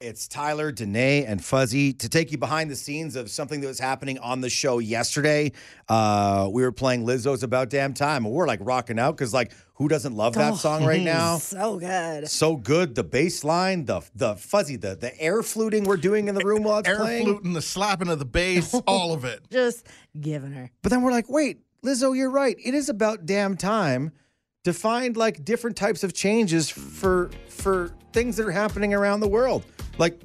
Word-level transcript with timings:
It's 0.00 0.28
Tyler, 0.28 0.70
Danae, 0.70 1.24
and 1.24 1.44
Fuzzy 1.44 1.92
to 1.94 2.08
take 2.08 2.30
you 2.30 2.38
behind 2.38 2.70
the 2.70 2.76
scenes 2.76 3.16
of 3.16 3.28
something 3.28 3.60
that 3.62 3.66
was 3.66 3.80
happening 3.80 4.16
on 4.20 4.40
the 4.40 4.48
show 4.48 4.78
yesterday. 4.78 5.50
Uh, 5.88 6.48
we 6.52 6.62
were 6.62 6.70
playing 6.70 7.04
Lizzo's 7.04 7.42
About 7.42 7.68
Damn 7.68 7.94
Time, 7.94 8.24
and 8.24 8.32
we're 8.32 8.46
like 8.46 8.60
rocking 8.62 9.00
out 9.00 9.16
because, 9.16 9.34
like, 9.34 9.50
who 9.74 9.88
doesn't 9.88 10.14
love 10.14 10.34
that 10.34 10.52
Oh, 10.52 10.56
song 10.56 10.84
right 10.84 11.02
now? 11.02 11.38
So 11.38 11.80
good. 11.80 12.28
So 12.28 12.54
good. 12.54 12.94
The 12.94 13.02
bass 13.02 13.42
line, 13.42 13.86
the 13.86 14.02
the 14.14 14.36
fuzzy, 14.36 14.76
the 14.76 14.94
the 14.94 15.20
air 15.20 15.42
fluting 15.42 15.82
we're 15.82 15.96
doing 15.96 16.28
in 16.28 16.36
the 16.36 16.44
room 16.44 16.62
while 16.62 16.78
it's 16.78 16.88
Air 16.88 16.98
playing. 16.98 17.24
fluting, 17.24 17.52
the 17.54 17.62
slapping 17.62 18.06
of 18.06 18.20
the 18.20 18.24
bass, 18.24 18.72
all 18.86 19.12
of 19.12 19.24
it. 19.24 19.50
Just 19.50 19.84
giving 20.20 20.52
her. 20.52 20.70
But 20.82 20.90
then 20.90 21.02
we're 21.02 21.10
like, 21.10 21.28
wait, 21.28 21.58
Lizzo, 21.84 22.16
you're 22.16 22.30
right. 22.30 22.56
It 22.64 22.72
is 22.74 22.88
about 22.88 23.26
damn 23.26 23.56
time 23.56 24.12
to 24.62 24.72
find 24.72 25.16
like 25.16 25.44
different 25.44 25.76
types 25.76 26.04
of 26.04 26.12
changes 26.14 26.68
for 26.70 27.30
for 27.48 27.90
things 28.12 28.36
that 28.36 28.46
are 28.46 28.52
happening 28.52 28.94
around 28.94 29.18
the 29.18 29.28
world. 29.28 29.64
Like, 29.98 30.20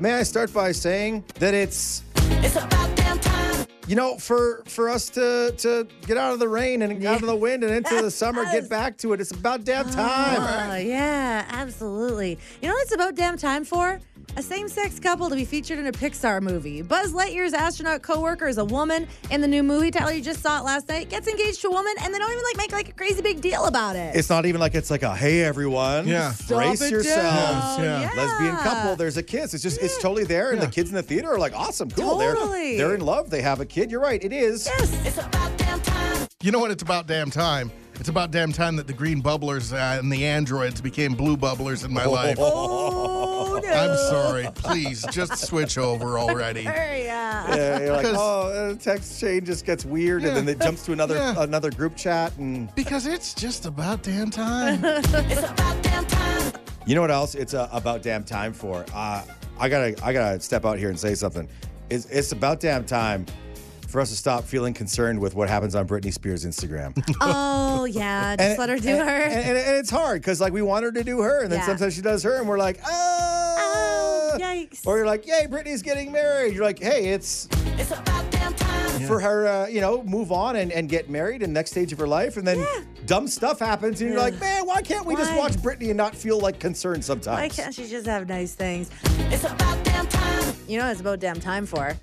may 0.00 0.14
I 0.14 0.22
start 0.22 0.52
by 0.52 0.72
saying 0.72 1.24
that 1.34 1.52
it's 1.54 2.02
It's 2.16 2.56
about 2.56 2.96
damn 2.96 3.18
time. 3.20 3.66
you 3.86 3.94
know, 3.94 4.16
for 4.16 4.62
for 4.66 4.88
us 4.88 5.10
to 5.10 5.54
to 5.58 5.86
get 6.06 6.16
out 6.16 6.32
of 6.32 6.38
the 6.38 6.48
rain 6.48 6.82
and 6.82 7.04
out 7.04 7.20
of 7.20 7.28
the 7.28 7.36
wind 7.36 7.62
and 7.62 7.74
into 7.74 8.00
the 8.00 8.10
summer, 8.22 8.44
get 8.46 8.70
back 8.70 8.96
to 8.98 9.12
it. 9.12 9.20
It's 9.20 9.30
about 9.30 9.64
damn 9.64 9.86
oh, 9.86 9.90
time. 9.90 10.70
Oh, 10.70 10.76
yeah, 10.76 11.44
absolutely. 11.50 12.38
You 12.62 12.68
know 12.68 12.74
what 12.74 12.84
it's 12.84 12.94
about 12.94 13.14
damn 13.14 13.36
time 13.36 13.64
for? 13.64 14.00
A 14.38 14.42
same 14.42 14.68
sex 14.68 15.00
couple 15.00 15.28
to 15.30 15.34
be 15.34 15.44
featured 15.44 15.80
in 15.80 15.88
a 15.88 15.90
Pixar 15.92 16.40
movie. 16.40 16.80
Buzz 16.80 17.12
Lightyear's 17.12 17.52
astronaut 17.52 18.02
co 18.02 18.20
worker 18.20 18.46
is 18.46 18.58
a 18.58 18.64
woman 18.64 19.08
in 19.32 19.40
the 19.40 19.48
new 19.48 19.64
movie. 19.64 19.90
Tyler, 19.90 20.12
you 20.12 20.22
just 20.22 20.40
saw 20.42 20.60
it 20.60 20.64
last 20.64 20.88
night. 20.88 21.10
Gets 21.10 21.26
engaged 21.26 21.60
to 21.62 21.66
a 21.66 21.70
woman, 21.72 21.92
and 22.00 22.14
they 22.14 22.18
don't 22.20 22.30
even 22.30 22.44
like 22.44 22.56
make 22.56 22.70
like 22.70 22.88
a 22.88 22.92
crazy 22.92 23.20
big 23.20 23.40
deal 23.40 23.64
about 23.64 23.96
it. 23.96 24.14
It's 24.14 24.30
not 24.30 24.46
even 24.46 24.60
like 24.60 24.76
it's 24.76 24.92
like 24.92 25.02
a 25.02 25.16
hey 25.16 25.42
everyone, 25.42 26.06
Yeah. 26.06 26.32
brace 26.46 26.88
yourselves. 26.88 27.78
down. 27.78 27.82
Yeah. 27.82 28.12
lesbian 28.16 28.56
couple. 28.58 28.94
There's 28.94 29.16
a 29.16 29.24
kiss. 29.24 29.54
It's 29.54 29.62
just 29.64 29.82
it's 29.82 30.00
totally 30.00 30.22
there, 30.22 30.52
and 30.52 30.62
the 30.62 30.68
kids 30.68 30.88
in 30.90 30.94
the 30.94 31.02
theater 31.02 31.32
are 31.32 31.38
like, 31.40 31.54
awesome, 31.58 31.90
cool. 31.90 32.20
Totally. 32.20 32.76
They're 32.76 32.86
they're 32.86 32.94
in 32.94 33.00
love. 33.04 33.30
They 33.30 33.42
have 33.42 33.58
a 33.58 33.66
kid. 33.66 33.90
You're 33.90 34.00
right. 34.00 34.22
It 34.22 34.32
is. 34.32 34.66
Yes. 34.66 35.04
It's 35.04 35.18
about 35.18 35.58
damn 35.58 35.80
time. 35.80 36.28
You 36.44 36.52
know 36.52 36.60
what? 36.60 36.70
It's 36.70 36.84
about 36.84 37.08
damn 37.08 37.32
time. 37.32 37.72
It's 37.98 38.08
about 38.08 38.30
damn 38.30 38.52
time 38.52 38.76
that 38.76 38.86
the 38.86 38.92
green 38.92 39.20
bubblers 39.20 39.72
uh, 39.72 39.98
and 39.98 40.12
the 40.12 40.24
androids 40.24 40.80
became 40.80 41.14
blue 41.14 41.36
bubblers 41.36 41.84
in 41.84 41.92
my 41.92 42.04
life. 42.04 42.36
Oh, 42.38 43.17
no. 43.62 43.72
I'm 43.72 43.96
sorry. 43.96 44.48
Please, 44.54 45.04
just 45.10 45.36
switch 45.46 45.78
over 45.78 46.18
already. 46.18 46.62
Yeah. 47.08 47.54
Yeah, 47.56 47.78
you're 47.80 47.92
like, 47.96 48.06
oh, 48.08 48.48
uh, 48.48 48.74
text 48.74 49.18
chain 49.20 49.44
just 49.44 49.64
gets 49.64 49.84
weird, 49.84 50.24
and 50.24 50.36
then 50.36 50.48
it 50.48 50.60
jumps 50.60 50.84
to 50.86 50.92
another 50.92 51.14
Yeah. 51.16 51.34
another 51.42 51.70
group 51.70 51.96
chat, 51.96 52.36
and 52.38 52.74
Because 52.74 53.06
it's 53.06 53.32
just 53.34 53.66
about 53.66 54.02
damn 54.02 54.30
time. 54.30 54.84
It's 54.84 55.08
about 55.50 55.82
damn 55.82 56.04
time. 56.06 56.52
you 56.86 56.94
know 56.94 57.00
what 57.00 57.10
else? 57.10 57.34
It's 57.34 57.54
uh, 57.54 57.68
about 57.72 58.02
damn 58.02 58.24
time 58.24 58.52
for. 58.52 58.84
Uh, 58.94 59.22
I 59.58 59.68
gotta 59.68 59.94
I 60.04 60.12
gotta 60.12 60.40
step 60.40 60.64
out 60.64 60.78
here 60.78 60.88
and 60.90 60.98
say 60.98 61.14
something. 61.14 61.48
It's 61.90 62.06
it's 62.06 62.32
about 62.32 62.60
damn 62.60 62.84
time 62.84 63.24
for 63.88 64.00
us 64.02 64.10
to 64.10 64.16
stop 64.16 64.44
feeling 64.44 64.74
concerned 64.74 65.18
with 65.18 65.34
what 65.34 65.48
happens 65.48 65.74
on 65.74 65.88
Britney 65.88 66.12
Spears' 66.12 66.44
Instagram. 66.44 66.92
Oh, 67.22 67.84
yeah. 67.86 68.36
Just 68.36 68.50
And- 68.50 68.58
let 68.58 68.68
her 68.68 68.76
do 68.78 68.88
and- 68.90 69.08
her. 69.08 69.16
And, 69.16 69.32
and- 69.34 69.58
and 69.58 69.76
it's 69.78 69.88
hard 69.90 70.20
because 70.20 70.40
like 70.42 70.52
we 70.52 70.60
want 70.62 70.84
her 70.84 70.92
to 70.92 71.02
do 71.04 71.20
her, 71.22 71.40
and 71.42 71.50
then 71.50 71.60
Yeah. 71.60 71.66
sometimes 71.66 71.94
she 71.94 72.02
does 72.02 72.22
her, 72.24 72.34
and 72.38 72.46
we're 72.48 72.58
like, 72.58 72.80
oh, 72.86 73.14
Oh, 73.20 73.27
yikes. 74.38 74.86
Or 74.86 74.96
you're 74.96 75.06
like, 75.06 75.26
yay, 75.26 75.46
Britney's 75.48 75.82
getting 75.82 76.10
married. 76.12 76.54
You're 76.54 76.64
like, 76.64 76.78
hey, 76.80 77.08
it's 77.08 77.48
It's 77.76 77.90
about 77.90 78.30
damn 78.30 78.54
time. 78.54 79.06
for 79.06 79.20
her, 79.20 79.46
uh, 79.46 79.66
you 79.66 79.80
know, 79.80 80.02
move 80.04 80.32
on 80.32 80.56
and, 80.56 80.72
and 80.72 80.88
get 80.88 81.08
married 81.10 81.42
in 81.42 81.50
the 81.50 81.54
next 81.54 81.70
stage 81.72 81.92
of 81.92 81.98
her 81.98 82.08
life. 82.08 82.36
And 82.36 82.46
then 82.46 82.66
dumb 83.06 83.28
stuff 83.28 83.58
happens, 83.58 84.00
and 84.00 84.10
you're 84.10 84.18
Yeah. 84.18 84.24
like, 84.24 84.40
man, 84.40 84.66
why 84.66 84.82
can't 84.82 85.06
we 85.06 85.16
just 85.16 85.34
watch 85.36 85.52
Britney 85.54 85.88
and 85.88 85.96
not 85.96 86.14
feel 86.14 86.38
like 86.40 86.58
concerned 86.58 87.04
sometimes? 87.04 87.40
Why 87.40 87.48
can't 87.48 87.74
she 87.74 87.86
just 87.86 88.06
have 88.06 88.28
nice 88.28 88.54
things? 88.54 88.90
It's 89.30 89.44
about 89.44 89.82
damn 89.84 90.06
time. 90.06 90.54
You 90.66 90.78
know 90.78 90.84
what 90.84 90.92
it's 90.92 91.00
about 91.00 91.20
damn 91.20 91.40
time 91.40 91.66
for? 91.66 91.94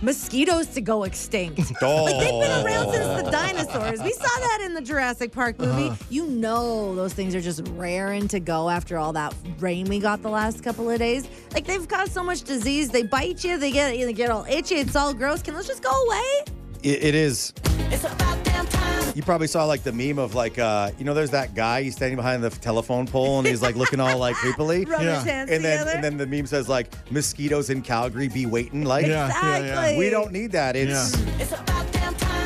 Mosquitoes 0.00 0.68
to 0.68 0.80
go 0.80 1.02
extinct. 1.04 1.72
Oh. 1.82 2.04
Like 2.04 2.18
they've 2.20 2.30
been 2.40 2.64
around 2.66 2.92
since 2.92 3.22
the 3.22 3.27
dinosaurs. 3.66 4.02
We 4.02 4.12
saw 4.12 4.22
that 4.40 4.60
in 4.64 4.74
the 4.74 4.80
Jurassic 4.80 5.32
Park 5.32 5.58
movie. 5.58 5.96
You 6.10 6.26
know 6.26 6.94
those 6.94 7.12
things 7.14 7.34
are 7.34 7.40
just 7.40 7.62
raring 7.74 8.28
to 8.28 8.40
go 8.40 8.68
after 8.70 8.96
all 8.98 9.12
that 9.14 9.34
rain 9.58 9.86
we 9.88 9.98
got 9.98 10.22
the 10.22 10.30
last 10.30 10.62
couple 10.62 10.90
of 10.90 10.98
days. 10.98 11.26
Like 11.52 11.64
they've 11.66 11.86
caused 11.86 12.12
so 12.12 12.22
much 12.22 12.42
disease. 12.42 12.90
They 12.90 13.02
bite 13.02 13.44
you, 13.44 13.58
they 13.58 13.70
get 13.70 13.92
they 13.92 14.12
get 14.12 14.30
all 14.30 14.44
itchy, 14.48 14.76
it's 14.76 14.96
all 14.96 15.12
gross. 15.14 15.42
Can 15.42 15.54
those 15.54 15.66
just 15.66 15.82
go 15.82 15.90
away? 15.90 16.44
It- 16.82 17.02
it 17.02 17.14
is. 17.14 17.52
It's 17.90 18.04
about 18.04 18.42
damn 18.44 18.66
time. 18.66 19.12
You 19.16 19.22
probably 19.22 19.48
saw 19.48 19.64
like 19.64 19.82
the 19.82 19.90
meme 19.92 20.18
of 20.18 20.34
like, 20.36 20.58
uh, 20.58 20.92
you 20.98 21.04
know, 21.04 21.12
there's 21.14 21.30
that 21.30 21.54
guy, 21.54 21.82
he's 21.82 21.96
standing 21.96 22.16
behind 22.16 22.44
the 22.44 22.50
telephone 22.50 23.06
pole 23.06 23.38
and 23.38 23.48
he's 23.48 23.62
like 23.62 23.74
looking 23.74 23.98
all 23.98 24.16
like 24.18 24.36
creepily. 24.36 24.86
Yeah. 24.88 25.14
his 25.16 25.24
hands 25.24 25.50
And 25.50 25.64
then, 25.64 25.78
together. 25.80 25.90
and 25.96 26.04
then 26.04 26.16
the 26.18 26.26
meme 26.26 26.46
says 26.46 26.68
like 26.68 26.92
mosquitoes 27.10 27.70
in 27.70 27.82
Calgary 27.82 28.28
be 28.28 28.46
waiting. 28.46 28.84
Like 28.84 29.06
Yeah, 29.06 29.28
yeah, 29.28 29.88
yeah. 29.90 29.98
we 29.98 30.08
don't 30.10 30.30
need 30.32 30.52
that. 30.52 30.76
It's 30.76 31.14
It's 31.40 31.52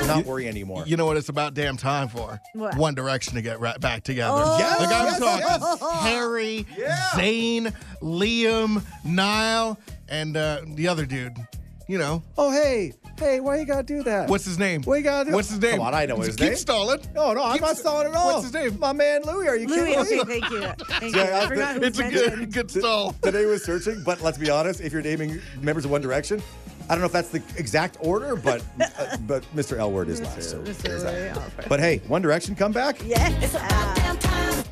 about 0.05 0.15
damn 0.17 0.17
not 0.19 0.27
worry 0.27 0.49
anymore. 0.49 0.85
You 0.87 0.97
know 0.97 1.07
what 1.07 1.17
it's 1.17 1.29
about 1.29 1.55
damn 1.55 1.77
time 1.77 2.09
for? 2.09 2.41
What? 2.55 2.77
One 2.77 2.95
Direction 2.95 3.35
to 3.35 3.43
get 3.43 3.61
right 3.61 3.79
back 3.81 4.03
together. 4.03 4.43
Oh. 4.45 4.59
Yes, 4.59 4.81
like 4.81 4.89
I'm 4.91 5.07
yes, 5.07 5.19
talking 5.19 5.79
yes. 5.81 6.03
Harry, 6.03 6.67
Yeah. 6.77 6.97
Zayn, 7.15 7.75
Liam, 8.01 8.83
Niall, 9.05 9.79
and 10.09 10.37
uh, 10.37 10.63
the 10.67 10.89
other 10.89 11.07
dude. 11.07 11.37
You 11.89 11.99
know, 11.99 12.23
oh 12.39 12.51
hey, 12.53 12.93
hey, 13.19 13.41
why 13.41 13.59
you 13.59 13.67
gotta 13.67 13.83
do 13.83 14.03
that? 14.05 14.29
what's 14.31 14.45
his 14.47 14.59
name? 14.59 14.83
What 14.83 14.95
you 14.95 15.03
gotta 15.03 15.29
do? 15.29 15.35
What's 15.37 15.51
his 15.51 15.59
name? 15.61 15.73
Come 15.79 15.81
on, 15.89 15.95
I 15.95 16.07
know 16.07 16.17
his 16.21 16.37
Keep 16.37 16.47
name. 16.51 16.57
stalling. 16.57 17.01
No, 17.15 17.33
no, 17.35 17.43
I'm 17.45 17.55
Keep 17.55 17.61
not 17.63 17.69
st- 17.71 17.79
stalling 17.81 18.07
at 18.07 18.15
all. 18.15 18.35
What's 18.41 18.45
his 18.45 18.55
name? 18.55 18.79
My 18.79 18.93
man 18.93 19.23
Louis. 19.25 19.49
Are 19.49 19.57
you 19.57 19.67
Louis, 19.67 19.95
kidding 19.95 19.99
okay, 19.99 20.17
me? 20.19 20.41
thank 20.41 20.51
you. 20.51 20.61
Thank 21.01 21.17
Yeah, 21.17 21.25
you. 21.25 21.31
I- 21.33 21.43
I 21.45 21.49
forgot 21.49 21.75
who 21.77 21.83
It's 21.83 21.99
a 21.99 22.03
mentioned. 22.03 22.39
good, 22.39 22.53
good 22.53 22.71
stall. 22.71 23.13
Today 23.21 23.45
was 23.47 23.65
searching, 23.65 24.01
but 24.05 24.23
let's 24.23 24.39
be 24.39 24.49
honest. 24.49 24.81
If 24.81 24.93
you're 24.93 25.03
naming 25.03 25.41
members 25.61 25.85
of 25.85 25.91
One 25.91 26.01
Direction, 26.01 26.41
I 26.93 26.95
don't 26.95 27.01
know 27.01 27.07
if 27.07 27.13
that's 27.13 27.31
the 27.31 27.43
exact 27.59 27.97
order, 28.01 28.37
but 28.37 28.63
uh, 28.99 29.17
but 29.27 29.43
Mr. 29.57 29.79
Elward 29.79 30.09
is 30.09 30.21
last. 30.21 30.51
So 30.51 30.61
there's 30.61 31.03
that. 31.03 31.67
But 31.67 31.81
hey, 31.81 32.03
One 32.07 32.21
Direction 32.21 32.55
come 32.55 32.71
back, 32.71 32.99
It's 33.01 33.55
about 33.55 34.03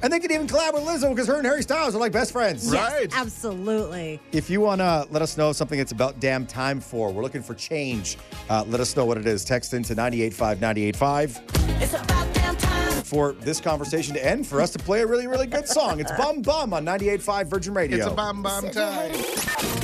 and 0.02 0.12
they 0.12 0.20
can 0.20 0.30
even 0.30 0.46
collab 0.46 0.74
with 0.74 0.82
Lizzo 0.82 1.10
because 1.10 1.26
her 1.28 1.36
and 1.36 1.46
Harry 1.46 1.62
Styles 1.62 1.94
are 1.94 1.98
like 1.98 2.12
best 2.12 2.32
friends. 2.32 2.70
Right. 2.70 3.08
Absolutely. 3.16 4.20
If 4.32 4.50
you 4.50 4.60
want 4.60 4.82
to 4.82 5.06
let 5.10 5.22
us 5.22 5.38
know 5.38 5.52
something 5.52 5.78
it's 5.78 5.92
about 5.92 6.20
damn 6.20 6.46
time 6.46 6.78
for, 6.78 7.10
we're 7.10 7.22
looking 7.22 7.42
for 7.42 7.54
change. 7.54 8.18
Uh, 8.50 8.64
let 8.68 8.80
us 8.80 8.94
know 8.94 9.06
what 9.06 9.16
it 9.16 9.26
is. 9.26 9.42
Text 9.42 9.72
into 9.72 9.94
985 9.94 10.60
985 10.60 11.40
It's 11.82 11.94
about 11.94 12.34
damn 12.34 12.56
time. 12.56 13.02
for 13.02 13.32
this 13.32 13.60
conversation 13.60 14.14
to 14.14 14.26
end, 14.26 14.46
for 14.46 14.60
us 14.60 14.70
to 14.72 14.78
play 14.78 15.00
a 15.00 15.06
really, 15.06 15.26
really 15.26 15.46
good 15.46 15.66
song. 15.66 16.00
It's 16.00 16.12
Bum 16.12 16.42
Bum 16.42 16.74
on 16.74 16.84
98.5 16.84 17.46
Virgin 17.46 17.72
Radio. 17.72 17.96
It's 17.96 18.06
a 18.06 18.10
bomb 18.10 18.42
bomb 18.42 18.70
time. 18.70 19.79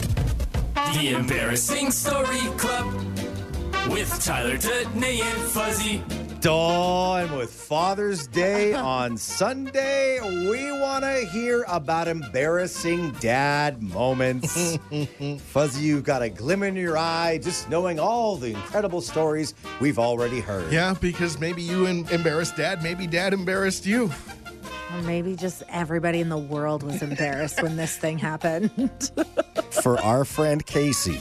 The 0.94 1.14
Embarrassing 1.18 1.90
Story 1.90 2.38
Club 2.56 2.92
with 3.88 4.22
Tyler, 4.24 4.56
Danae, 4.56 5.20
and 5.20 5.42
Fuzzy. 5.42 6.02
Dawn 6.40 7.36
with 7.36 7.50
Father's 7.50 8.26
Day 8.26 8.72
on 8.74 9.16
Sunday. 9.16 10.20
We 10.48 10.72
want 10.72 11.04
to 11.04 11.26
hear 11.26 11.64
about 11.68 12.08
embarrassing 12.08 13.12
dad 13.20 13.82
moments. 13.82 14.78
Fuzzy, 15.48 15.84
you've 15.84 16.04
got 16.04 16.22
a 16.22 16.28
glimmer 16.28 16.66
in 16.66 16.76
your 16.76 16.96
eye 16.96 17.38
just 17.42 17.68
knowing 17.68 17.98
all 17.98 18.36
the 18.36 18.50
incredible 18.52 19.00
stories 19.00 19.54
we've 19.80 19.98
already 19.98 20.40
heard. 20.40 20.72
Yeah, 20.72 20.94
because 21.00 21.38
maybe 21.38 21.62
you 21.62 21.86
embarrassed 21.86 22.56
dad, 22.56 22.82
maybe 22.82 23.06
dad 23.06 23.32
embarrassed 23.32 23.86
you. 23.86 24.10
Or 24.92 25.02
maybe 25.02 25.34
just 25.34 25.62
everybody 25.68 26.20
in 26.20 26.28
the 26.28 26.38
world 26.38 26.82
was 26.82 27.02
embarrassed 27.02 27.62
when 27.62 27.76
this 27.76 27.96
thing 27.96 28.18
happened. 28.18 29.10
For 29.82 30.00
our 30.00 30.24
friend 30.24 30.64
Casey, 30.64 31.20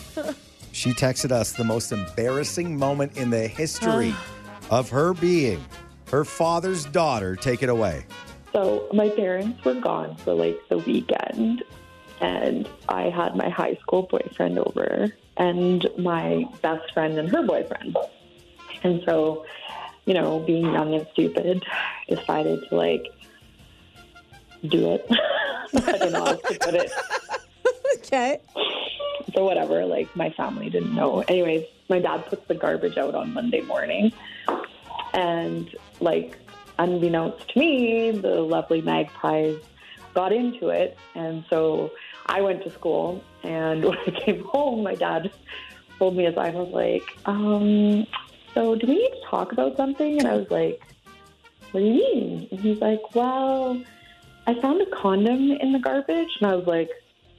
she 0.71 0.91
texted 0.91 1.31
us 1.31 1.53
the 1.53 1.63
most 1.63 1.91
embarrassing 1.91 2.77
moment 2.77 3.17
in 3.17 3.29
the 3.29 3.47
history 3.47 4.13
of 4.69 4.89
her 4.89 5.13
being 5.13 5.63
her 6.11 6.23
father's 6.23 6.85
daughter. 6.85 7.35
Take 7.35 7.63
it 7.63 7.69
away. 7.69 8.05
So 8.53 8.87
my 8.93 9.09
parents 9.09 9.63
were 9.65 9.73
gone 9.75 10.15
for 10.17 10.33
like 10.33 10.57
the 10.69 10.77
weekend, 10.77 11.63
and 12.21 12.69
I 12.87 13.09
had 13.09 13.35
my 13.35 13.49
high 13.49 13.75
school 13.81 14.03
boyfriend 14.03 14.59
over 14.59 15.11
and 15.37 15.85
my 15.97 16.45
best 16.61 16.93
friend 16.93 17.17
and 17.17 17.29
her 17.29 17.43
boyfriend. 17.45 17.97
And 18.83 19.01
so, 19.05 19.45
you 20.05 20.13
know, 20.13 20.39
being 20.39 20.71
young 20.71 20.93
and 20.93 21.05
stupid, 21.11 21.65
decided 22.07 22.63
to 22.69 22.75
like 22.75 23.05
do 24.65 24.93
it. 24.93 25.05
I 25.87 25.97
don't 25.97 26.11
know 26.11 26.25
how 26.25 26.35
to 26.35 26.59
put 26.59 26.75
it. 26.75 26.91
okay. 27.97 28.39
So 29.33 29.43
whatever, 29.43 29.85
like 29.85 30.13
my 30.15 30.29
family 30.31 30.69
didn't 30.69 30.95
know. 30.95 31.21
Anyways, 31.27 31.65
my 31.89 31.99
dad 31.99 32.25
puts 32.25 32.47
the 32.47 32.55
garbage 32.55 32.97
out 32.97 33.15
on 33.15 33.33
Monday 33.33 33.61
morning, 33.61 34.13
and 35.13 35.75
like 35.99 36.37
unbeknownst 36.79 37.49
to 37.49 37.59
me, 37.59 38.11
the 38.11 38.41
lovely 38.41 38.81
magpies 38.81 39.57
got 40.13 40.31
into 40.31 40.69
it, 40.69 40.97
and 41.15 41.43
so 41.49 41.91
I 42.25 42.41
went 42.41 42.63
to 42.63 42.71
school. 42.71 43.23
And 43.43 43.83
when 43.85 43.97
I 44.07 44.11
came 44.11 44.43
home, 44.43 44.83
my 44.83 44.95
dad 44.95 45.31
pulled 45.97 46.15
me 46.15 46.25
aside 46.25 46.55
and 46.55 46.71
was 46.71 46.73
like, 46.73 47.17
um, 47.25 48.05
"So 48.53 48.75
do 48.75 48.87
we 48.87 48.95
need 48.95 49.09
to 49.09 49.21
talk 49.29 49.51
about 49.51 49.75
something?" 49.77 50.19
And 50.19 50.27
I 50.27 50.35
was 50.35 50.49
like, 50.49 50.81
"What 51.71 51.81
do 51.81 51.85
you 51.85 51.93
mean?" 51.93 52.47
And 52.51 52.59
he's 52.59 52.79
like, 52.79 53.15
"Well, 53.15 53.81
I 54.47 54.53
found 54.61 54.81
a 54.81 54.85
condom 54.87 55.51
in 55.51 55.71
the 55.71 55.79
garbage," 55.79 56.29
and 56.39 56.49
I 56.51 56.55
was 56.55 56.67
like. 56.67 56.89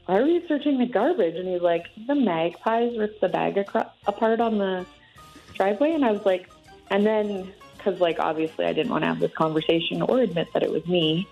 why 0.06 0.18
are 0.18 0.26
you 0.26 0.40
searching 0.46 0.78
the 0.78 0.86
garbage? 0.86 1.34
And 1.34 1.48
he's 1.48 1.62
like, 1.62 1.86
the 2.06 2.14
magpies 2.14 2.96
ripped 2.96 3.20
the 3.20 3.28
bag 3.28 3.58
acro- 3.58 3.90
apart 4.06 4.40
on 4.40 4.56
the 4.58 4.86
driveway. 5.54 5.92
And 5.92 6.04
I 6.04 6.12
was 6.12 6.24
like, 6.24 6.48
and 6.90 7.04
then, 7.04 7.52
because 7.76 8.00
like 8.00 8.18
obviously 8.20 8.66
I 8.66 8.72
didn't 8.72 8.90
want 8.90 9.02
to 9.02 9.08
have 9.08 9.18
this 9.18 9.32
conversation 9.34 10.02
or 10.02 10.20
admit 10.20 10.48
that 10.54 10.62
it 10.62 10.70
was 10.70 10.86
me, 10.86 11.26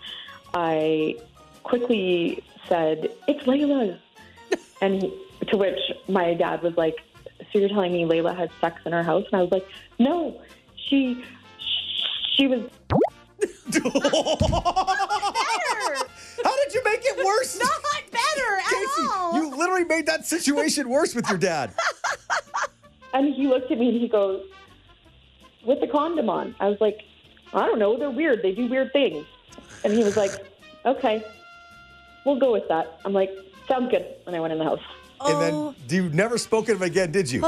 I 0.53 1.17
quickly 1.63 2.43
said, 2.69 3.11
it's 3.29 3.45
Layla's. 3.45 4.01
and 4.81 5.03
he, 5.03 5.13
to 5.49 5.57
which 5.57 5.79
my 6.09 6.35
dad 6.35 6.63
was 6.63 6.77
like, 6.77 6.97
so 7.53 7.59
you're 7.59 7.69
telling 7.69 7.93
me 7.93 8.05
Layla 8.05 8.37
had 8.37 8.51
sex 8.61 8.81
in 8.87 8.93
her 8.93 9.03
house? 9.03 9.25
And 9.31 9.39
I 9.39 9.43
was 9.43 9.53
like, 9.53 9.69
no, 9.99 10.41
she, 10.77 11.23
she 12.35 12.49
was 12.49 12.69
How 16.45 16.57
did 16.63 16.75
you 16.75 16.85
make 16.85 17.01
it 17.03 17.25
worse? 17.25 17.59
Not 17.59 17.83
better 18.13 18.57
at 18.57 18.65
Casey, 18.65 19.09
all. 19.11 19.35
you 19.35 19.57
literally 19.57 19.85
made 19.85 20.07
that 20.07 20.27
situation 20.27 20.89
worse 20.89 21.15
with 21.15 21.29
your 21.29 21.39
dad. 21.39 21.75
And 23.15 23.33
he 23.33 23.47
looked 23.47 23.71
at 23.71 23.79
me 23.79 23.91
and 23.91 24.01
he 24.01 24.09
goes, 24.09 24.45
with 25.65 25.81
the 25.81 25.87
condom 25.87 26.29
on. 26.29 26.55
I 26.61 26.69
was 26.69 26.81
like, 26.81 27.03
I 27.53 27.65
don't 27.67 27.79
know. 27.79 27.97
They're 27.97 28.11
weird. 28.11 28.43
They 28.43 28.53
do 28.53 28.67
weird 28.67 28.93
things. 28.93 29.25
And 29.85 29.93
he 29.93 30.03
was 30.03 30.17
like, 30.17 30.33
okay, 30.85 31.25
we'll 32.25 32.41
go 32.41 32.53
with 32.53 32.67
that. 32.69 32.99
I'm 33.05 33.13
like, 33.13 33.31
sounds 33.69 33.91
good. 33.91 34.05
And 34.27 34.35
I 34.35 34.41
went 34.41 34.53
in 34.53 34.59
the 34.59 34.65
house. 34.65 34.81
And 35.21 35.37
oh, 35.37 35.75
then 35.89 35.97
you 35.97 36.09
never 36.11 36.39
spoke 36.39 36.69
of 36.69 36.77
him 36.77 36.83
again, 36.83 37.13
did 37.13 37.31
you? 37.31 37.41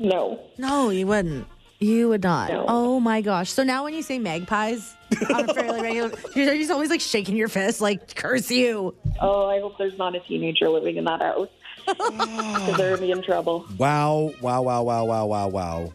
No. 0.00 0.40
no, 0.58 0.90
you 0.90 1.06
wouldn't. 1.06 1.46
You 1.78 2.08
would 2.08 2.22
not. 2.22 2.50
No. 2.50 2.64
Oh 2.68 3.00
my 3.00 3.20
gosh. 3.20 3.50
So 3.50 3.62
now 3.62 3.84
when 3.84 3.94
you 3.94 4.02
say 4.02 4.18
magpies 4.18 4.94
on 5.34 5.48
a 5.48 5.54
fairly 5.54 5.80
regular, 5.80 6.12
you're 6.34 6.72
always 6.72 6.90
like 6.90 7.00
shaking 7.00 7.36
your 7.36 7.48
fist, 7.48 7.80
like 7.80 8.14
curse 8.14 8.50
you. 8.50 8.94
Oh, 9.20 9.46
I 9.46 9.60
hope 9.60 9.78
there's 9.78 9.98
not 9.98 10.14
a 10.14 10.20
teenager 10.20 10.68
living 10.68 10.96
in 10.96 11.04
that 11.04 11.20
house. 11.20 11.48
Because 11.88 12.76
they're 12.76 12.96
going 12.96 13.00
to 13.00 13.06
be 13.06 13.10
in 13.12 13.22
trouble. 13.22 13.66
Wow, 13.78 14.32
wow, 14.42 14.60
wow, 14.60 14.82
wow, 14.82 15.04
wow, 15.04 15.26
wow, 15.26 15.48
wow. 15.48 15.92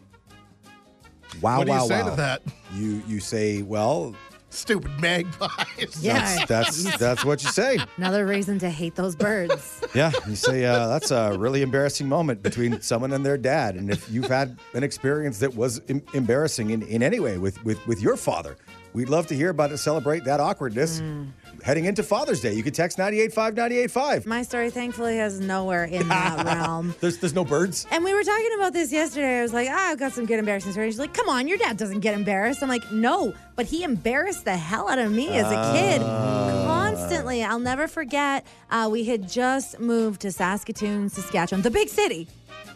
Wow, 1.40 1.58
what 1.58 1.66
do 1.66 1.72
you 1.72 1.78
wow, 1.78 1.86
say 1.86 2.02
wow. 2.02 2.10
to 2.10 2.16
that? 2.16 2.42
You 2.74 3.02
you 3.06 3.20
say, 3.20 3.62
well, 3.62 4.14
Stupid 4.54 5.00
magpies. 5.00 5.98
Yeah. 6.00 6.44
that's 6.46 6.84
that's 6.84 6.96
that's 6.98 7.24
what 7.24 7.42
you 7.42 7.50
say. 7.50 7.78
Another 7.96 8.24
reason 8.24 8.60
to 8.60 8.70
hate 8.70 8.94
those 8.94 9.16
birds. 9.16 9.82
Yeah, 9.94 10.10
you 10.28 10.34
say 10.34 10.64
uh, 10.64 10.88
that's 10.88 11.12
a 11.12 11.36
really 11.38 11.62
embarrassing 11.62 12.08
moment 12.08 12.42
between 12.42 12.80
someone 12.80 13.12
and 13.12 13.24
their 13.24 13.38
dad. 13.38 13.76
And 13.76 13.90
if 13.90 14.10
you've 14.10 14.26
had 14.26 14.58
an 14.72 14.82
experience 14.82 15.38
that 15.38 15.54
was 15.54 15.80
em- 15.88 16.02
embarrassing 16.14 16.70
in, 16.70 16.82
in 16.82 17.00
any 17.00 17.20
way 17.20 17.38
with, 17.38 17.64
with 17.64 17.84
with 17.86 18.02
your 18.02 18.16
father, 18.16 18.56
we'd 18.94 19.08
love 19.10 19.26
to 19.26 19.34
hear 19.36 19.50
about 19.50 19.70
it. 19.72 19.78
Celebrate 19.78 20.24
that 20.24 20.40
awkwardness 20.40 21.02
heading 21.62 21.84
into 21.86 22.02
Father's 22.02 22.40
Day. 22.40 22.52
You 22.54 22.62
can 22.62 22.72
text 22.72 22.98
985 22.98 23.54
985. 23.54 24.26
My 24.26 24.42
story 24.42 24.70
thankfully 24.70 25.16
has 25.16 25.40
nowhere 25.40 25.84
in 25.84 26.08
that 26.08 26.44
realm. 26.46 26.94
There's 27.00 27.18
there's 27.18 27.34
no 27.34 27.44
birds. 27.44 27.86
And 27.90 28.04
we 28.04 28.14
were 28.14 28.22
talking 28.24 28.50
about 28.56 28.72
this 28.72 28.92
yesterday. 28.92 29.40
I 29.40 29.42
was 29.42 29.52
like, 29.52 29.68
ah, 29.70 29.90
I've 29.90 29.98
got 29.98 30.12
some 30.12 30.26
good 30.26 30.38
embarrassing 30.38 30.72
stories. 30.72 30.94
She's 30.94 31.00
like, 31.00 31.14
come 31.14 31.28
on, 31.28 31.48
your 31.48 31.58
dad 31.58 31.76
doesn't 31.76 32.00
get 32.00 32.14
embarrassed. 32.14 32.62
I'm 32.62 32.68
like, 32.68 32.90
no, 32.92 33.34
but 33.56 33.66
he 33.66 33.82
embarrassed 33.82 34.44
the 34.44 34.56
hell 34.56 34.88
out 34.88 34.98
of 34.98 35.10
me 35.12 35.28
as 35.28 35.46
a 35.50 35.72
kid 35.72 36.00
constantly. 36.66 37.42
I'll 37.42 37.58
never 37.58 37.88
forget. 37.88 38.46
Uh, 38.70 38.88
we 38.90 39.04
had 39.04 39.28
just 39.28 39.78
moved 39.80 40.20
to 40.22 40.32
Saskatoon, 40.32 41.08
Saskatchewan, 41.08 41.62
the 41.62 41.70
big 41.70 41.88
city. 41.88 42.28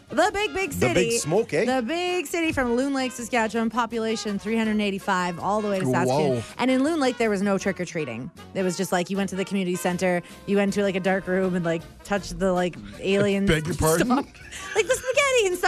The 0.09 0.31
big, 0.33 0.53
big 0.55 0.73
City. 0.73 0.87
The 0.87 0.93
big 0.93 1.19
smoke, 1.19 1.53
eh? 1.53 1.65
The 1.65 1.83
big 1.83 2.25
city 2.25 2.51
from 2.51 2.75
Loon 2.75 2.93
Lake, 2.95 3.11
Saskatchewan, 3.11 3.69
population 3.69 4.39
385, 4.39 5.39
all 5.39 5.61
the 5.61 5.69
way 5.69 5.79
to 5.79 5.85
Whoa. 5.85 5.91
Saskatoon. 5.93 6.43
And 6.57 6.71
in 6.71 6.83
Loon 6.83 6.99
Lake, 6.99 7.17
there 7.17 7.29
was 7.29 7.43
no 7.43 7.59
trick 7.59 7.79
or 7.79 7.85
treating. 7.85 8.31
It 8.55 8.63
was 8.63 8.75
just 8.75 8.91
like 8.91 9.11
you 9.11 9.17
went 9.17 9.29
to 9.29 9.35
the 9.35 9.45
community 9.45 9.75
center, 9.75 10.23
you 10.47 10.57
went 10.57 10.73
to 10.73 10.81
like 10.81 10.95
a 10.95 10.99
dark 10.99 11.27
room 11.27 11.53
and 11.55 11.63
like 11.63 11.83
touched 12.03 12.39
the 12.39 12.51
like 12.51 12.75
alien. 12.99 13.45
Beg 13.45 13.67
your 13.67 13.75
pardon? 13.75 14.07
stuff. 14.07 14.25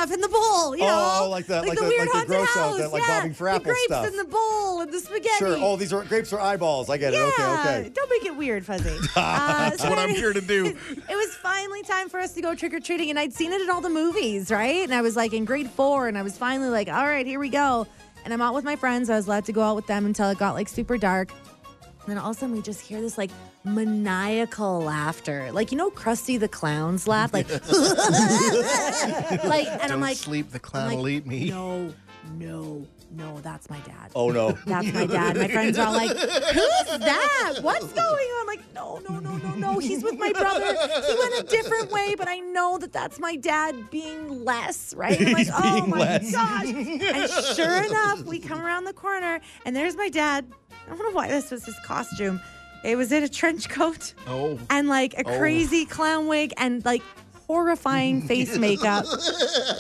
stuff 0.02 0.14
in 0.14 0.22
the 0.22 0.28
bowl, 0.30 0.76
you 0.76 0.84
Oh, 0.84 1.22
know? 1.24 1.30
like 1.30 1.46
the- 1.46 1.62
like 1.62 1.78
the 1.78 1.84
the- 1.84 1.88
weird 1.88 2.00
like 2.00 2.10
the 2.10 2.14
haunted 2.14 2.28
gross 2.30 2.58
out, 2.58 2.70
house. 2.72 2.78
the, 2.80 2.88
like, 2.90 3.02
yeah. 3.08 3.20
bobbing 3.20 3.34
for 3.34 3.52
the 3.54 3.60
grapes 3.60 3.84
stuff. 3.86 4.08
in 4.08 4.16
the 4.18 4.24
bowl 4.26 4.82
and 4.82 4.92
the 4.92 5.00
spaghetti. 5.00 5.38
Sure. 5.38 5.58
Oh, 5.60 5.76
these 5.76 5.94
are 5.94 6.04
grapes 6.04 6.34
are 6.34 6.40
eyeballs. 6.40 6.90
I 6.90 6.98
get 6.98 7.14
it. 7.14 7.18
Okay, 7.18 7.44
okay. 7.44 7.92
don't 7.94 8.10
make 8.10 8.26
it 8.26 8.36
weird, 8.36 8.66
Fuzzy. 8.66 8.98
Uh, 9.16 9.70
That's 9.70 9.84
what 9.84 9.98
I'm 10.00 10.10
here 10.10 10.34
to 10.34 10.42
do. 10.42 10.66
it 10.90 11.16
was 11.16 11.36
finally 11.36 11.84
time 11.84 12.10
for 12.10 12.20
us 12.20 12.34
to 12.34 12.42
go 12.42 12.56
trick 12.56 12.74
or 12.74 12.80
treating, 12.80 13.10
and 13.10 13.20
I'd 13.20 13.34
seen 13.34 13.52
it 13.52 13.62
in 13.62 13.70
all 13.70 13.82
the 13.82 13.90
movies, 13.90 14.50
right? 14.52 14.84
And 14.84 14.94
I 14.94 15.02
was 15.02 15.16
like 15.16 15.34
in 15.34 15.46
grade 15.46 15.70
four, 15.70 16.08
and 16.08 16.18
I 16.18 16.22
was 16.24 16.38
finally 16.38 16.70
like, 16.70 16.88
all 16.90 17.06
right, 17.06 17.26
here 17.26 17.40
we 17.40 17.50
go. 17.50 17.86
And 18.24 18.34
I'm 18.34 18.42
out 18.42 18.54
with 18.54 18.64
my 18.64 18.76
friends. 18.76 19.10
I 19.10 19.16
was 19.16 19.28
allowed 19.28 19.46
to 19.46 19.52
go 19.54 19.62
out 19.62 19.76
with 19.76 19.88
them 19.88 20.06
until 20.06 20.30
it 20.30 20.38
got 20.38 20.54
like 20.56 20.68
super 20.70 20.98
dark. 20.98 21.32
And 21.32 22.08
then 22.08 22.18
all 22.18 22.32
of 22.32 22.38
a 22.38 22.40
sudden, 22.40 22.56
we 22.56 22.62
just 22.62 22.82
hear 22.82 23.02
this 23.02 23.18
like 23.18 23.32
maniacal 23.64 24.82
laughter, 24.82 25.52
like 25.52 25.72
you 25.72 25.78
know, 25.78 25.90
Krusty 25.92 26.40
the 26.40 26.48
Clown's 26.48 27.08
laugh, 27.08 27.34
like, 27.34 27.50
like, 29.44 29.68
and 29.68 29.82
Don't 29.82 29.92
I'm 29.92 30.02
like, 30.02 30.18
sleep, 30.18 30.52
the 30.52 30.60
clown 30.60 30.90
like, 30.90 30.98
will 30.98 31.08
eat 31.08 31.26
me. 31.26 31.50
No, 31.50 31.94
no, 32.38 32.86
no, 33.12 33.40
that's 33.42 33.70
my 33.70 33.80
dad. 33.80 34.12
Oh 34.16 34.30
no. 34.32 34.52
That's 34.66 34.92
my 34.94 35.06
dad. 35.06 35.36
My 35.38 35.48
friends 35.48 35.78
are 35.78 35.88
all 35.88 35.94
like, 35.94 36.16
Who's 36.16 37.00
that? 37.00 37.60
What's 37.62 37.92
going 37.92 38.28
on? 38.28 38.48
Like, 38.48 38.62
no, 38.74 39.02
no, 39.10 39.20
no, 39.20 39.36
no, 39.38 39.56
no. 39.56 39.80
He's 39.80 40.04
with 40.04 40.18
my 40.18 40.32
brother. 40.32 40.66
He 40.66 41.16
went 41.20 41.34
a 41.40 41.44
different 41.48 41.92
way, 41.92 42.16
but 42.18 42.28
I 42.28 42.40
know 42.40 42.78
that 42.78 42.94
that's 42.94 43.20
my 43.20 43.36
dad 43.36 43.90
being 43.90 44.44
less, 44.46 44.94
right? 44.96 45.20
I'm 45.20 45.34
like, 45.34 45.48
oh 45.54 45.74
being 45.74 45.90
my 45.90 45.98
less." 46.00 46.32
gosh. 46.32 46.68
And 46.68 47.30
sure 47.56 47.84
enough, 47.84 48.24
we 48.24 48.40
come 48.40 48.62
around 48.62 48.86
the 48.86 48.94
corner 48.94 49.40
and 49.66 49.76
there's 49.76 49.96
my 49.96 50.10
dad. 50.10 50.46
I 50.86 50.90
don't 50.90 51.00
know 51.00 51.12
why 51.12 51.28
this 51.28 51.52
was 51.52 51.66
his 51.66 51.78
costume. 51.86 52.42
It 52.84 52.96
was 52.96 53.12
in 53.12 53.24
a 53.24 53.30
trench 53.30 53.70
coat 53.70 54.14
Oh. 54.28 54.60
and 54.70 54.88
like 54.88 55.14
a 55.14 55.24
Oh. 55.26 55.38
crazy 55.38 55.86
clown 55.86 56.28
wig 56.28 56.54
and 56.58 56.84
like 56.86 57.04
horrifying 57.48 58.22
face 58.28 58.58
makeup 58.58 59.06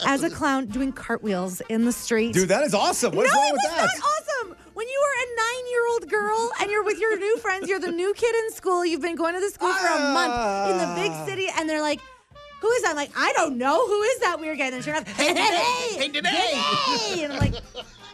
as 0.06 0.24
a 0.24 0.30
clown 0.30 0.66
doing 0.68 0.92
cartwheels 0.92 1.62
in 1.70 1.86
the 1.86 1.92
street. 1.92 2.34
Dude, 2.34 2.50
that 2.50 2.64
is 2.64 2.74
awesome. 2.74 3.16
What 3.16 3.26
is 3.26 3.32
no, 3.32 3.38
wrong 3.40 3.48
it 3.50 3.54
with 3.54 3.62
was 3.64 3.72
that? 3.78 3.90
not 4.00 4.06
awesome. 4.06 4.56
When 4.74 4.88
you 4.88 5.02
are 5.06 5.24
a 5.24 5.28
nine-year-old 5.36 6.10
girl 6.10 6.52
and 6.62 6.72
you're 6.72 6.84
with 6.84 7.00
your 7.00 7.18
new 7.18 7.38
friends, 7.38 7.68
you're 7.70 7.80
the 7.80 7.92
new 7.92 8.14
kid 8.14 8.34
in 8.36 8.52
school. 8.52 8.86
You've 8.86 9.02
been 9.02 9.16
going 9.16 9.34
to 9.36 9.40
the 9.40 9.50
school 9.50 9.72
for 9.74 9.88
a 9.88 10.00
month 10.14 10.72
in 10.72 10.78
the 10.78 10.96
big 11.02 11.12
Ah. 11.12 11.26
city, 11.26 11.48
and 11.58 11.70
they're 11.70 11.82
like, 11.82 12.00
"Who 12.62 12.70
is 12.72 12.82
that?" 12.84 12.92
I'm 12.92 12.96
like, 12.96 13.12
I 13.16 13.32
don't 13.34 13.58
know. 13.58 13.86
Who 13.88 14.02
is 14.02 14.20
that 14.20 14.40
weird 14.40 14.58
guy? 14.58 14.66
And 14.66 14.76
then 14.76 14.82
sure 14.82 14.94
enough, 14.96 15.08
hey, 15.08 15.34
hey, 15.34 15.98
Hey, 15.98 16.08
today. 16.10 16.30
hey, 16.30 17.24
and 17.24 17.34
I'm 17.34 17.40
like, 17.40 17.56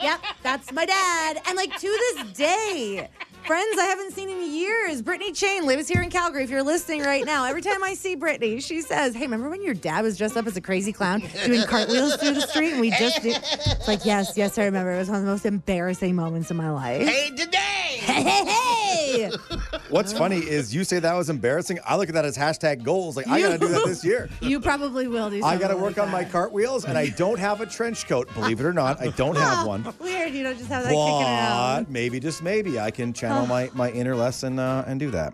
"Yep, 0.01 0.19
that's 0.43 0.71
my 0.73 0.85
dad." 0.85 1.41
And 1.47 1.55
like 1.55 1.75
to 1.77 1.87
this 1.87 2.31
day. 2.37 3.09
Friends 3.45 3.79
I 3.79 3.85
haven't 3.85 4.11
seen 4.11 4.27
in 4.29 4.51
years. 4.53 4.76
Brittany 5.01 5.31
Chain 5.31 5.65
lives 5.65 5.87
here 5.87 6.01
in 6.01 6.09
Calgary. 6.09 6.43
If 6.43 6.49
you're 6.49 6.63
listening 6.63 7.01
right 7.01 7.25
now, 7.25 7.45
every 7.45 7.61
time 7.61 7.83
I 7.83 7.93
see 7.93 8.15
Brittany, 8.15 8.59
she 8.59 8.81
says, 8.81 9.13
Hey, 9.15 9.21
remember 9.21 9.49
when 9.49 9.63
your 9.63 9.73
dad 9.73 10.03
was 10.03 10.17
dressed 10.17 10.37
up 10.37 10.47
as 10.47 10.55
a 10.57 10.61
crazy 10.61 10.93
clown 10.93 11.21
doing 11.45 11.63
cartwheels 11.63 12.15
through 12.15 12.33
the 12.33 12.41
street? 12.41 12.71
And 12.73 12.81
we 12.81 12.89
just 12.91 13.21
did. 13.21 13.37
It's 13.37 13.87
like, 13.87 14.05
Yes, 14.05 14.37
yes, 14.37 14.57
I 14.57 14.65
remember. 14.65 14.93
It 14.93 14.97
was 14.99 15.09
one 15.09 15.19
of 15.19 15.25
the 15.25 15.31
most 15.31 15.45
embarrassing 15.45 16.15
moments 16.15 16.51
of 16.51 16.57
my 16.57 16.69
life. 16.69 17.07
Hey, 17.07 17.29
today. 17.35 17.63
Hey, 18.07 18.23
hey, 18.23 18.45
hey! 18.45 19.56
What's 19.89 20.13
funny 20.13 20.37
is 20.37 20.73
you 20.73 20.83
say 20.83 20.99
that 20.99 21.13
was 21.13 21.29
embarrassing. 21.29 21.79
I 21.85 21.95
look 21.97 22.09
at 22.09 22.15
that 22.15 22.25
as 22.25 22.37
hashtag 22.37 22.83
goals. 22.83 23.15
Like 23.15 23.27
I 23.27 23.41
gotta 23.41 23.57
do 23.57 23.67
that 23.69 23.85
this 23.85 24.03
year. 24.03 24.29
You 24.41 24.59
probably 24.59 25.07
will 25.07 25.29
do 25.29 25.43
I 25.43 25.57
gotta 25.57 25.73
like 25.75 25.83
work 25.83 25.97
on 25.97 26.09
my 26.09 26.23
that. 26.23 26.31
cartwheels, 26.31 26.85
and 26.85 26.97
I 26.97 27.07
don't 27.09 27.39
have 27.39 27.61
a 27.61 27.65
trench 27.65 28.07
coat. 28.07 28.33
Believe 28.33 28.59
it 28.59 28.65
or 28.65 28.73
not, 28.73 29.01
I 29.01 29.07
don't 29.09 29.35
have 29.35 29.65
one. 29.73 29.93
Weird, 29.99 30.33
you 30.33 30.43
don't 30.43 30.57
just 30.57 30.69
have 30.69 30.83
that 30.83 30.89
kicking. 30.89 31.85
But 31.85 31.89
maybe 31.91 32.19
just 32.19 32.41
maybe 32.43 32.79
I 32.79 32.91
can 32.91 33.13
channel 33.13 33.45
my 33.45 33.69
my 33.73 33.91
inner 33.91 34.15
lesson 34.15 34.59
uh, 34.59 34.83
and 34.87 34.99
do 34.99 35.11
that. 35.11 35.33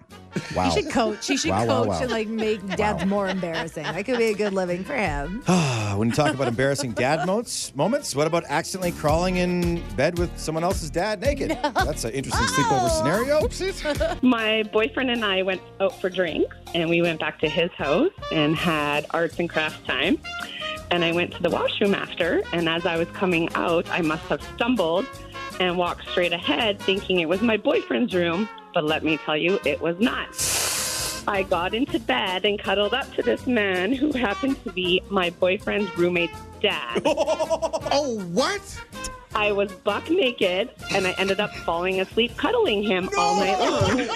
Wow. 0.56 0.66
You 0.66 0.72
should 0.72 0.90
coach. 0.92 1.28
He 1.28 1.38
should 1.38 1.52
Wow, 1.52 1.66
coach 1.66 1.88
wow, 1.88 1.94
wow. 1.94 2.00
and 2.02 2.12
like 2.12 2.28
make 2.28 2.66
dads 2.76 3.06
more 3.06 3.28
embarrassing. 3.30 3.84
That 3.84 4.06
could 4.06 4.18
be 4.18 4.26
a 4.26 4.34
good 4.34 4.54
living 4.54 4.84
for 4.84 4.96
him. 4.96 5.44
When 5.94 6.10
you 6.10 6.16
talk 6.16 6.34
about 6.34 6.48
embarrassing 6.48 6.94
dad 6.94 7.28
moments, 7.28 7.76
moments, 7.76 8.16
what 8.16 8.26
about 8.26 8.46
accidentally 8.50 8.94
crawling 8.94 9.36
in 9.38 9.84
bed 9.96 10.18
with 10.18 10.36
someone 10.40 10.64
else's 10.64 10.90
dad 10.90 11.22
naked? 11.22 11.52
That's 11.62 12.04
an 12.04 12.12
interesting 12.12 12.48
sleepover 12.48 12.90
Oh. 12.90 13.48
scenario. 13.48 14.18
My 14.24 14.64
boyfriend 14.74 15.12
and 15.12 15.24
I 15.24 15.44
went 15.44 15.62
out 15.80 16.02
for 16.02 16.10
drinks, 16.10 16.56
and 16.74 16.90
we 16.90 17.04
went 17.04 17.20
back 17.20 17.40
to 17.42 17.48
his 17.50 17.70
house 17.74 18.10
and 18.32 18.56
had 18.56 19.06
arts 19.12 19.38
and 19.38 19.48
crafts 19.48 19.86
time. 19.88 20.18
And 20.90 21.04
I 21.06 21.12
went 21.12 21.32
to 21.36 21.44
the 21.44 21.50
washroom 21.52 21.94
after, 21.94 22.42
and 22.54 22.68
as 22.68 22.88
I 22.88 22.98
was 22.98 23.08
coming 23.10 23.50
out, 23.54 23.88
I 23.92 24.02
must 24.02 24.24
have 24.26 24.42
stumbled 24.56 25.06
and 25.60 25.78
walked 25.78 26.10
straight 26.10 26.34
ahead, 26.34 26.80
thinking 26.80 27.20
it 27.20 27.30
was 27.30 27.42
my 27.44 27.58
boyfriend's 27.58 28.16
room. 28.16 28.50
But 28.74 28.86
let 28.86 29.04
me 29.04 29.18
tell 29.18 29.38
you, 29.38 29.60
it 29.66 29.80
was 29.82 30.00
not. 30.00 30.30
I 31.28 31.44
got 31.44 31.74
into 31.74 32.00
bed 32.00 32.44
and 32.44 32.60
cuddled 32.60 32.94
up 32.94 33.12
to 33.16 33.22
this 33.22 33.48
man 33.48 33.94
who 33.94 34.12
happened 34.12 34.62
to 34.64 34.72
be 34.72 35.02
my 35.10 35.30
boyfriend's 35.30 35.96
roommate's 35.98 36.38
dad. 36.62 37.02
Oh, 37.96 38.20
what? 38.32 38.82
I 39.36 39.52
was 39.52 39.72
buck 39.72 40.10
naked, 40.10 40.72
and 40.92 41.06
I 41.06 41.12
ended 41.20 41.40
up 41.40 41.54
falling 41.58 42.02
asleep 42.02 42.36
cuddling 42.38 42.82
him 42.82 43.08
all 43.18 43.40
night 43.40 43.60
long. 43.60 43.98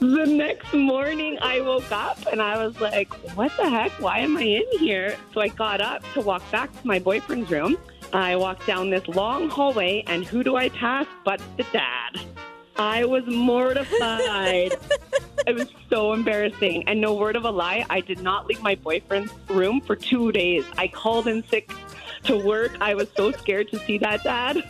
the 0.00 0.26
next 0.26 0.72
morning, 0.74 1.38
I 1.40 1.60
woke 1.60 1.90
up 1.92 2.18
and 2.32 2.42
I 2.42 2.64
was 2.64 2.80
like, 2.80 3.12
what 3.36 3.52
the 3.56 3.68
heck? 3.70 3.92
Why 4.00 4.18
am 4.18 4.36
I 4.36 4.42
in 4.42 4.66
here? 4.78 5.16
So 5.32 5.40
I 5.40 5.48
got 5.48 5.80
up 5.80 6.02
to 6.14 6.20
walk 6.20 6.42
back 6.50 6.72
to 6.80 6.86
my 6.86 6.98
boyfriend's 6.98 7.50
room. 7.50 7.76
I 8.12 8.36
walked 8.36 8.66
down 8.66 8.90
this 8.90 9.06
long 9.08 9.48
hallway, 9.48 10.04
and 10.06 10.24
who 10.24 10.42
do 10.42 10.56
I 10.56 10.68
pass 10.68 11.06
but 11.24 11.40
the 11.56 11.64
dad? 11.72 12.20
I 12.76 13.04
was 13.04 13.24
mortified. 13.26 14.76
it 15.46 15.54
was 15.54 15.68
so 15.88 16.12
embarrassing. 16.12 16.86
And 16.86 17.00
no 17.00 17.14
word 17.14 17.36
of 17.36 17.44
a 17.44 17.50
lie, 17.50 17.86
I 17.88 18.00
did 18.00 18.20
not 18.20 18.46
leave 18.46 18.62
my 18.62 18.74
boyfriend's 18.74 19.32
room 19.48 19.80
for 19.80 19.96
two 19.96 20.30
days. 20.32 20.64
I 20.76 20.88
called 20.88 21.26
in 21.26 21.42
sick 21.44 21.72
to 22.24 22.36
work. 22.36 22.76
I 22.80 22.94
was 22.94 23.08
so 23.16 23.32
scared 23.32 23.70
to 23.70 23.78
see 23.80 23.98
that 23.98 24.22
dad. 24.22 24.62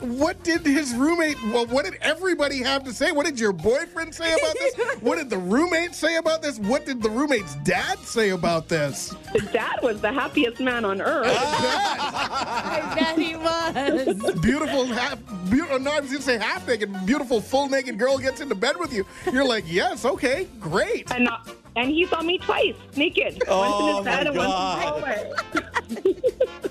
What 0.00 0.42
did 0.42 0.64
his 0.66 0.94
roommate? 0.94 1.36
Well, 1.44 1.66
what 1.66 1.84
did 1.84 1.94
everybody 2.00 2.58
have 2.62 2.84
to 2.84 2.92
say? 2.92 3.12
What 3.12 3.26
did 3.26 3.38
your 3.38 3.52
boyfriend 3.52 4.14
say 4.14 4.32
about 4.32 4.54
this? 4.54 4.74
What 5.00 5.18
did 5.18 5.28
the 5.28 5.38
roommate 5.38 5.94
say 5.94 6.16
about 6.16 6.40
this? 6.42 6.58
What 6.58 6.86
did 6.86 7.02
the 7.02 7.10
roommate's 7.10 7.54
dad 7.56 7.98
say 8.00 8.30
about 8.30 8.68
this? 8.68 9.14
The 9.32 9.40
dad 9.52 9.80
was 9.82 10.00
the 10.00 10.12
happiest 10.12 10.60
man 10.60 10.84
on 10.84 11.00
earth. 11.02 11.26
I 11.28 12.94
bet 12.98 13.18
he 13.18 13.36
was. 13.36 14.40
Beautiful, 14.40 14.86
half, 14.86 15.18
beautiful. 15.50 15.78
No, 15.78 15.92
I 15.92 16.00
was 16.00 16.10
gonna 16.10 16.22
say 16.22 16.38
half 16.38 16.66
naked. 16.66 16.90
Beautiful, 17.06 17.40
full 17.40 17.68
naked 17.68 17.98
girl 17.98 18.18
gets 18.18 18.40
into 18.40 18.54
bed 18.54 18.76
with 18.78 18.92
you. 18.92 19.04
You're 19.32 19.44
like, 19.46 19.64
yes, 19.66 20.04
okay, 20.04 20.46
great. 20.60 21.10
and, 21.10 21.28
uh, 21.28 21.38
and 21.76 21.90
he 21.90 22.06
saw 22.06 22.22
me 22.22 22.38
twice, 22.38 22.74
naked. 22.96 23.42
Oh, 23.48 23.60
once 23.60 23.80
in 23.80 23.96
his 23.96 24.04
bed 24.04 24.24
my 24.24 24.30
and 24.30 24.38
once 24.38 24.48
God. 24.48 25.88
in 25.88 25.94
the 25.94 26.04
hallway. 26.04 26.24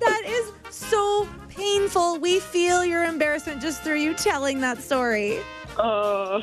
That 0.00 0.22
is 0.26 0.52
so 0.70 1.26
painful. 1.54 2.18
We 2.18 2.40
feel 2.40 2.84
your 2.84 3.04
embarrassment 3.04 3.60
just 3.62 3.82
through 3.82 3.98
you 3.98 4.14
telling 4.14 4.60
that 4.60 4.78
story. 4.78 5.38
Oh, 5.78 6.42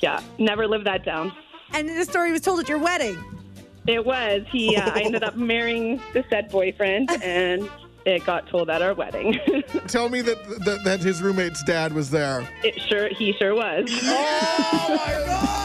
yeah. 0.00 0.20
Never 0.38 0.66
live 0.66 0.84
that 0.84 1.04
down. 1.04 1.32
And 1.72 1.88
the 1.88 2.04
story 2.04 2.32
was 2.32 2.40
told 2.40 2.60
at 2.60 2.68
your 2.68 2.78
wedding. 2.78 3.22
It 3.86 4.04
was. 4.04 4.42
He. 4.50 4.76
Uh, 4.76 4.90
I 4.90 5.00
ended 5.00 5.22
up 5.24 5.36
marrying 5.52 6.00
the 6.12 6.24
said 6.30 6.48
boyfriend, 6.50 7.10
and 7.22 7.68
it 8.06 8.24
got 8.24 8.48
told 8.48 8.70
at 8.70 8.80
our 8.80 8.94
wedding. 8.94 9.38
Tell 9.88 10.08
me 10.08 10.22
that, 10.22 10.42
that 10.64 10.84
that 10.84 11.00
his 11.00 11.22
roommate's 11.22 11.62
dad 11.64 11.92
was 11.92 12.10
there. 12.10 12.48
it 12.62 12.80
sure. 12.80 13.08
He 13.08 13.32
sure 13.34 13.54
was. 13.54 13.86
Oh 14.04 14.86
my 14.88 15.26
God! 15.26 15.63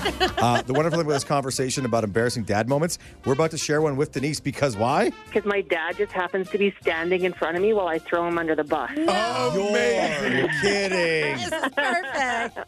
Uh, 0.40 0.62
the 0.62 0.72
wonderful 0.72 0.98
thing 0.98 1.06
about 1.06 1.12
this 1.14 1.24
conversation 1.24 1.84
about 1.84 2.02
embarrassing 2.02 2.44
dad 2.44 2.66
moments, 2.68 2.98
we're 3.26 3.34
about 3.34 3.50
to 3.50 3.58
share 3.58 3.82
one 3.82 3.96
with 3.96 4.12
Denise 4.12 4.40
because 4.40 4.74
why? 4.76 5.10
because 5.26 5.44
my 5.44 5.60
dad 5.60 5.96
just 5.98 6.12
happens 6.12 6.48
to 6.50 6.56
be 6.58 6.74
standing 6.80 7.24
in 7.24 7.32
front 7.34 7.56
of 7.56 7.62
me 7.62 7.72
while 7.74 7.88
I 7.88 7.98
throw 7.98 8.26
him 8.26 8.38
under 8.38 8.54
the 8.54 8.64
bus. 8.64 8.90
Amazing. 8.96 10.38
You're 10.38 10.48
kidding. 10.62 11.36
This 11.36 11.52
is 11.52 11.68
perfect. 11.74 12.58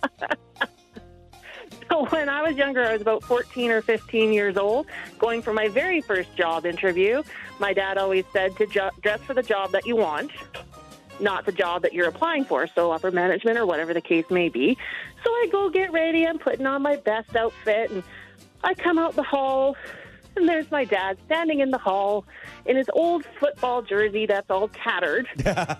So 1.88 2.06
when 2.06 2.30
I 2.30 2.40
was 2.42 2.56
younger, 2.56 2.82
I 2.86 2.92
was 2.94 3.02
about 3.02 3.22
14 3.22 3.70
or 3.70 3.82
15 3.82 4.32
years 4.32 4.56
old, 4.56 4.86
going 5.18 5.42
for 5.42 5.52
my 5.52 5.68
very 5.68 6.00
first 6.00 6.34
job 6.34 6.64
interview. 6.64 7.22
My 7.58 7.74
dad 7.74 7.98
always 7.98 8.24
said 8.32 8.56
to 8.56 8.66
jo- 8.66 8.88
dress 9.02 9.20
for 9.20 9.34
the 9.34 9.42
job 9.42 9.72
that 9.72 9.84
you 9.84 9.96
want, 9.96 10.30
not 11.22 11.46
the 11.46 11.52
job 11.52 11.82
that 11.82 11.92
you're 11.92 12.08
applying 12.08 12.44
for, 12.44 12.66
so 12.66 12.92
upper 12.92 13.10
management 13.10 13.58
or 13.58 13.64
whatever 13.66 13.94
the 13.94 14.00
case 14.00 14.24
may 14.30 14.48
be. 14.48 14.76
So 15.24 15.30
I 15.30 15.48
go 15.50 15.70
get 15.70 15.92
ready, 15.92 16.26
I'm 16.26 16.38
putting 16.38 16.66
on 16.66 16.82
my 16.82 16.96
best 16.96 17.34
outfit, 17.36 17.90
and 17.90 18.02
I 18.64 18.74
come 18.74 18.98
out 18.98 19.14
the 19.14 19.22
hall, 19.22 19.76
and 20.36 20.48
there's 20.48 20.70
my 20.70 20.84
dad 20.84 21.18
standing 21.26 21.60
in 21.60 21.70
the 21.70 21.78
hall 21.78 22.24
in 22.66 22.76
his 22.76 22.88
old 22.92 23.24
football 23.38 23.82
jersey 23.82 24.26
that's 24.26 24.50
all 24.50 24.68
tattered. 24.68 25.28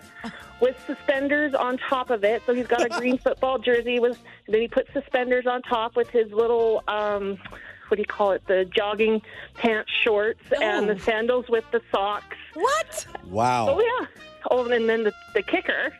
with 0.61 0.77
suspenders 0.87 1.55
on 1.55 1.77
top 1.77 2.09
of 2.11 2.23
it. 2.23 2.41
So 2.47 2.55
he's 2.55 2.69
got 2.69 2.85
a 2.85 2.89
green 3.01 3.19
football 3.19 3.59
jersey 3.59 3.99
with 3.99 4.17
then 4.47 4.61
he 4.61 4.69
puts 4.69 4.93
suspenders 4.93 5.45
on 5.45 5.61
top 5.63 5.97
with 5.97 6.09
his 6.11 6.31
little 6.33 6.85
um 6.87 7.37
what 7.89 7.97
do 7.97 8.01
you 8.01 8.07
call 8.07 8.31
it? 8.31 8.47
The 8.47 8.65
jogging 8.65 9.21
pants 9.55 9.91
shorts 10.03 10.41
and 10.63 10.89
Oh. 10.89 10.95
the 10.95 11.01
sandals 11.01 11.47
with 11.49 11.65
the 11.73 11.83
socks. 11.93 12.37
What? 12.55 13.07
Wow. 13.27 13.71
Oh 13.71 13.81
yeah. 13.81 14.07
Oh 14.51 14.65
and 14.71 14.89
then 14.89 15.05
the, 15.05 15.13
the 15.35 15.43
kicker 15.43 15.93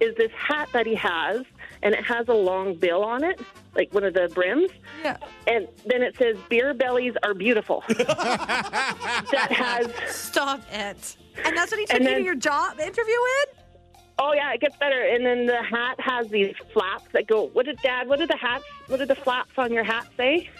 is 0.00 0.14
this 0.16 0.30
hat 0.32 0.68
that 0.72 0.86
he 0.86 0.94
has 0.94 1.42
and 1.82 1.94
it 1.94 2.04
has 2.04 2.28
a 2.28 2.32
long 2.34 2.74
bill 2.74 3.02
on 3.04 3.24
it, 3.24 3.40
like 3.74 3.92
one 3.92 4.04
of 4.04 4.14
the 4.14 4.28
brims. 4.34 4.70
Yeah. 5.02 5.16
And 5.46 5.66
then 5.86 6.02
it 6.02 6.16
says 6.16 6.36
beer 6.48 6.74
bellies 6.74 7.14
are 7.22 7.34
beautiful. 7.34 7.82
that 7.88 9.48
has 9.50 9.92
Stop 10.14 10.60
it. 10.72 11.16
And 11.44 11.56
that's 11.56 11.70
what 11.70 11.80
he 11.80 11.86
took 11.86 11.96
And 11.96 12.04
you 12.04 12.10
to 12.10 12.14
then- 12.16 12.24
your 12.24 12.34
job 12.34 12.78
interview 12.80 13.14
in? 13.14 13.58
Oh 14.20 14.32
yeah, 14.32 14.52
it 14.52 14.60
gets 14.60 14.76
better. 14.78 15.00
And 15.00 15.24
then 15.24 15.46
the 15.46 15.62
hat 15.62 16.00
has 16.00 16.26
these 16.28 16.52
flaps 16.72 17.04
that 17.12 17.28
go. 17.28 17.44
What 17.48 17.66
did 17.66 17.78
Dad? 17.82 18.08
What 18.08 18.18
did 18.18 18.28
the 18.28 18.36
hats? 18.36 18.64
What 18.88 18.96
did 18.96 19.06
the 19.06 19.14
flaps 19.14 19.52
on 19.56 19.72
your 19.72 19.84
hat 19.84 20.08
say? 20.16 20.50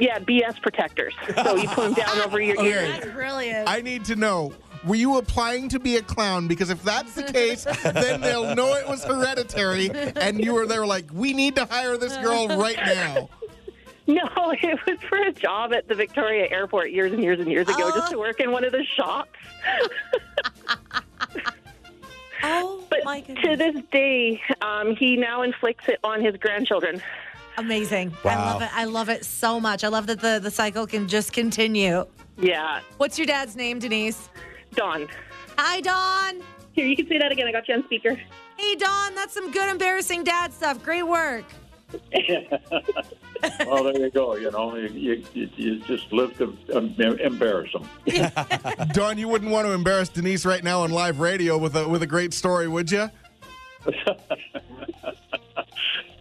Yeah, 0.00 0.18
BS 0.18 0.60
protectors. 0.60 1.14
So 1.44 1.54
you 1.56 1.68
put 1.68 1.82
them 1.84 1.94
down 1.94 2.18
over 2.22 2.40
your 2.40 2.58
Okay. 2.58 2.70
ears. 2.70 2.88
That's 2.88 3.06
brilliant. 3.12 3.68
I 3.68 3.82
need 3.82 4.04
to 4.06 4.16
know. 4.16 4.52
Were 4.84 4.94
you 4.94 5.18
applying 5.18 5.68
to 5.70 5.78
be 5.78 5.96
a 5.96 6.02
clown? 6.02 6.48
Because 6.48 6.70
if 6.70 6.82
that's 6.82 7.14
the 7.14 7.24
case, 7.24 7.64
then 7.82 8.20
they'll 8.20 8.54
know 8.54 8.74
it 8.74 8.88
was 8.88 9.04
hereditary, 9.04 9.90
and 9.90 10.42
you 10.42 10.54
were 10.54 10.66
there 10.66 10.86
like, 10.86 11.06
we 11.12 11.32
need 11.32 11.56
to 11.56 11.66
hire 11.66 11.96
this 11.96 12.16
girl 12.18 12.48
right 12.48 12.76
now. 12.76 13.28
No, 14.06 14.24
it 14.60 14.78
was 14.86 14.98
for 15.08 15.18
a 15.18 15.32
job 15.32 15.72
at 15.72 15.86
the 15.86 15.94
Victoria 15.94 16.48
Airport 16.50 16.90
years 16.90 17.12
and 17.12 17.22
years 17.22 17.38
and 17.38 17.48
years 17.48 17.68
ago, 17.68 17.90
just 17.94 18.10
to 18.10 18.18
work 18.18 18.40
in 18.40 18.50
one 18.50 18.64
of 18.64 18.72
the 18.72 18.84
shops. 18.84 19.38
oh 22.42 22.84
But 22.90 23.04
my 23.04 23.20
to 23.20 23.56
this 23.56 23.76
day, 23.92 24.40
um, 24.62 24.96
he 24.96 25.16
now 25.16 25.42
inflicts 25.42 25.84
it 25.88 26.00
on 26.02 26.24
his 26.24 26.36
grandchildren. 26.36 27.00
Amazing. 27.56 28.12
I 28.24 28.34
love 28.34 28.62
it. 28.62 28.70
I 28.72 28.84
love 28.84 29.08
it 29.10 29.24
so 29.24 29.60
much. 29.60 29.84
I 29.84 29.88
love 29.88 30.06
that 30.06 30.20
the, 30.20 30.40
the 30.42 30.50
cycle 30.50 30.86
can 30.86 31.06
just 31.06 31.32
continue. 31.32 32.04
Yeah, 32.38 32.80
What's 32.96 33.18
your 33.18 33.26
dad's 33.26 33.54
name, 33.54 33.78
Denise? 33.78 34.30
Don. 34.74 35.08
Hi, 35.58 35.80
Don. 35.80 36.42
Here, 36.72 36.86
you 36.86 36.96
can 36.96 37.08
say 37.08 37.18
that 37.18 37.32
again. 37.32 37.46
I 37.46 37.52
got 37.52 37.68
you 37.68 37.74
on 37.74 37.84
speaker. 37.84 38.18
Hey, 38.56 38.76
Don. 38.76 39.14
That's 39.14 39.34
some 39.34 39.50
good, 39.50 39.68
embarrassing 39.68 40.24
dad 40.24 40.52
stuff. 40.52 40.82
Great 40.82 41.02
work. 41.02 41.44
well, 43.66 43.84
there 43.84 43.98
you 43.98 44.10
go. 44.10 44.36
You 44.36 44.50
know, 44.50 44.76
you, 44.76 45.24
you, 45.32 45.48
you 45.56 45.78
just 45.80 46.12
live 46.12 46.36
to 46.38 46.56
um, 46.76 46.94
embarrass 46.98 47.72
them. 47.72 47.88
Don, 48.92 49.18
you 49.18 49.26
wouldn't 49.28 49.50
want 49.50 49.66
to 49.66 49.72
embarrass 49.72 50.08
Denise 50.08 50.44
right 50.44 50.62
now 50.62 50.82
on 50.82 50.92
live 50.92 51.18
radio 51.18 51.58
with 51.58 51.74
a 51.74 51.88
with 51.88 52.02
a 52.02 52.06
great 52.06 52.32
story, 52.32 52.68
would 52.68 52.92
you? 52.92 53.10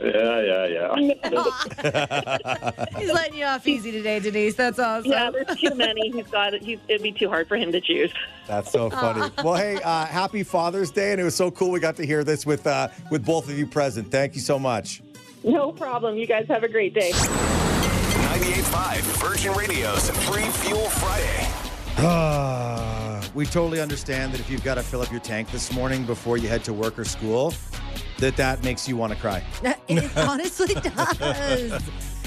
Yeah, 0.01 0.41
yeah, 0.41 0.65
yeah. 0.65 0.95
He's 2.99 3.11
letting 3.11 3.37
you 3.37 3.45
off 3.45 3.67
easy 3.67 3.91
today, 3.91 4.19
Denise. 4.19 4.55
That's 4.55 4.79
awesome. 4.79 5.11
Yeah, 5.11 5.29
there's 5.29 5.57
too 5.59 5.75
many. 5.75 6.09
He's 6.11 6.27
got 6.27 6.53
it. 6.53 6.63
He's, 6.63 6.79
it'd 6.87 7.03
be 7.03 7.11
too 7.11 7.27
hard 7.27 7.47
for 7.47 7.57
him 7.57 7.71
to 7.73 7.81
choose. 7.81 8.13
That's 8.47 8.71
so 8.71 8.89
funny. 8.89 9.29
well, 9.43 9.55
hey, 9.55 9.81
uh, 9.83 10.05
happy 10.05 10.43
Father's 10.43 10.91
Day, 10.91 11.11
and 11.11 11.19
it 11.19 11.25
was 11.25 11.35
so 11.35 11.51
cool 11.51 11.69
we 11.71 11.81
got 11.81 11.97
to 11.97 12.05
hear 12.05 12.23
this 12.23 12.45
with 12.45 12.65
uh, 12.65 12.87
with 13.11 13.25
both 13.25 13.49
of 13.49 13.57
you 13.57 13.67
present. 13.67 14.09
Thank 14.09 14.35
you 14.35 14.41
so 14.41 14.57
much. 14.57 15.01
No 15.43 15.71
problem. 15.71 16.17
You 16.17 16.27
guys 16.27 16.47
have 16.47 16.63
a 16.63 16.69
great 16.69 16.93
day. 16.93 17.11
98.5 17.11 18.97
Virgin 19.27 19.53
Radio's 19.53 20.09
Free 20.27 20.43
Fuel 20.43 20.89
Friday. 20.89 21.47
we 23.33 23.45
totally 23.45 23.81
understand 23.81 24.33
that 24.33 24.39
if 24.39 24.49
you've 24.49 24.63
got 24.63 24.75
to 24.75 24.83
fill 24.83 25.01
up 25.01 25.11
your 25.11 25.19
tank 25.19 25.51
this 25.51 25.73
morning 25.73 26.05
before 26.05 26.37
you 26.37 26.47
head 26.47 26.63
to 26.63 26.73
work 26.73 26.97
or 26.97 27.03
school, 27.05 27.53
that 28.19 28.37
that 28.37 28.63
makes 28.63 28.87
you 28.87 28.95
want 28.97 29.13
to 29.13 29.19
cry. 29.19 29.43
It 29.87 30.17
honestly 30.17 30.73
does. 30.75 31.71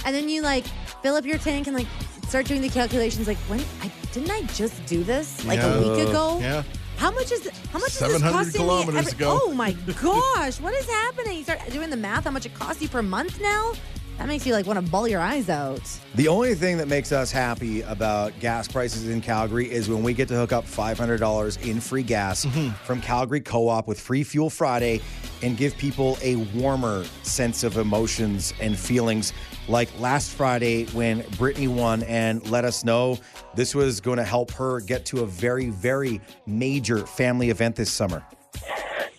And 0.04 0.14
then 0.14 0.28
you 0.28 0.42
like 0.42 0.64
fill 1.02 1.14
up 1.14 1.24
your 1.24 1.38
tank 1.38 1.66
and 1.68 1.76
like 1.76 1.86
start 2.28 2.46
doing 2.46 2.60
the 2.60 2.68
calculations. 2.68 3.26
Like, 3.28 3.38
when 3.48 3.60
I 3.82 3.90
didn't 4.12 4.30
I 4.30 4.42
just 4.54 4.84
do 4.86 5.04
this 5.04 5.44
like 5.44 5.58
Yeah. 5.58 5.74
a 5.74 5.78
week 5.80 6.08
ago? 6.08 6.38
Yeah. 6.40 6.62
How 6.96 7.10
much 7.10 7.30
is 7.32 7.48
how 7.72 7.78
much 7.78 7.88
is 7.90 7.98
this 7.98 8.12
700 8.20 8.32
costing 8.32 8.66
me? 8.66 8.98
every- 8.98 9.12
ago. 9.12 9.40
Oh 9.42 9.52
my 9.54 9.72
gosh, 10.00 10.60
what 10.60 10.74
is 10.74 10.86
happening? 10.88 11.38
You 11.38 11.44
start 11.44 11.60
doing 11.70 11.90
the 11.90 11.96
math. 11.96 12.24
How 12.24 12.30
much 12.30 12.46
it 12.46 12.54
costs 12.54 12.82
you 12.82 12.88
per 12.88 13.02
month 13.02 13.40
now? 13.40 13.72
That 14.18 14.28
makes 14.28 14.46
you 14.46 14.52
like 14.52 14.66
want 14.66 14.84
to 14.84 14.90
bawl 14.90 15.08
your 15.08 15.20
eyes 15.20 15.48
out. 15.48 15.80
The 16.14 16.28
only 16.28 16.54
thing 16.54 16.76
that 16.78 16.88
makes 16.88 17.12
us 17.12 17.32
happy 17.32 17.82
about 17.82 18.38
gas 18.40 18.68
prices 18.68 19.08
in 19.08 19.20
Calgary 19.20 19.70
is 19.70 19.88
when 19.88 20.02
we 20.02 20.14
get 20.14 20.28
to 20.28 20.34
hook 20.34 20.52
up 20.52 20.64
$500 20.64 21.66
in 21.66 21.80
free 21.80 22.02
gas 22.02 22.44
mm-hmm. 22.44 22.70
from 22.84 23.00
Calgary 23.00 23.40
Co 23.40 23.68
op 23.68 23.88
with 23.88 24.00
Free 24.00 24.22
Fuel 24.22 24.50
Friday 24.50 25.00
and 25.42 25.56
give 25.56 25.76
people 25.76 26.18
a 26.22 26.36
warmer 26.54 27.04
sense 27.22 27.64
of 27.64 27.78
emotions 27.78 28.54
and 28.60 28.78
feelings. 28.78 29.32
Like 29.68 29.88
last 29.98 30.30
Friday 30.32 30.84
when 30.86 31.24
Brittany 31.38 31.68
won 31.68 32.02
and 32.04 32.48
let 32.50 32.64
us 32.64 32.84
know 32.84 33.18
this 33.54 33.74
was 33.74 34.00
going 34.00 34.18
to 34.18 34.24
help 34.24 34.50
her 34.52 34.80
get 34.80 35.04
to 35.06 35.20
a 35.22 35.26
very, 35.26 35.70
very 35.70 36.20
major 36.46 37.06
family 37.06 37.50
event 37.50 37.76
this 37.76 37.90
summer. 37.90 38.24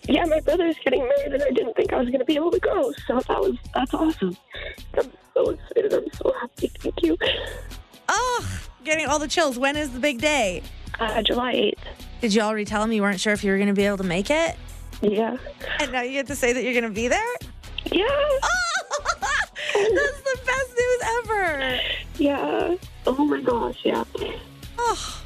Yeah, 0.06 0.24
my 0.24 0.40
brother's 0.40 0.76
getting 0.84 1.00
married, 1.00 1.32
and 1.32 1.42
I 1.42 1.50
didn't 1.50 1.74
think 1.74 1.92
I 1.92 1.98
was 1.98 2.08
going 2.08 2.18
to 2.18 2.24
be 2.24 2.36
able 2.36 2.50
to 2.50 2.60
go. 2.60 2.92
So 3.06 3.20
that 3.20 3.40
was 3.40 3.56
that's 3.74 3.94
awesome. 3.94 4.36
I'm 4.98 5.10
so 5.32 5.50
excited. 5.50 5.92
I'm 5.94 6.10
so 6.12 6.34
happy. 6.40 6.70
Thank 6.78 7.02
you. 7.02 7.16
Oh, 8.08 8.60
getting 8.84 9.06
all 9.06 9.18
the 9.18 9.28
chills. 9.28 9.58
When 9.58 9.76
is 9.76 9.90
the 9.90 10.00
big 10.00 10.20
day? 10.20 10.62
Uh, 11.00 11.22
July 11.22 11.54
8th. 11.54 11.74
Did 12.20 12.34
you 12.34 12.42
already 12.42 12.64
tell 12.64 12.82
him 12.82 12.92
you 12.92 13.02
weren't 13.02 13.20
sure 13.20 13.32
if 13.32 13.42
you 13.42 13.50
were 13.50 13.56
going 13.56 13.68
to 13.68 13.74
be 13.74 13.86
able 13.86 13.96
to 13.98 14.04
make 14.04 14.30
it? 14.30 14.56
Yeah. 15.00 15.36
And 15.80 15.92
now 15.92 16.02
you 16.02 16.12
get 16.12 16.26
to 16.28 16.36
say 16.36 16.52
that 16.52 16.62
you're 16.62 16.72
going 16.72 16.84
to 16.84 16.90
be 16.90 17.08
there? 17.08 17.34
Yeah. 17.90 18.04
That's 19.74 20.20
the 20.20 20.38
best 20.46 20.70
news 20.76 21.02
ever. 21.18 21.80
Yeah. 22.18 22.76
Oh 23.06 23.24
my 23.24 23.40
gosh. 23.40 23.80
Yeah. 23.84 24.04
Oh, 24.78 25.22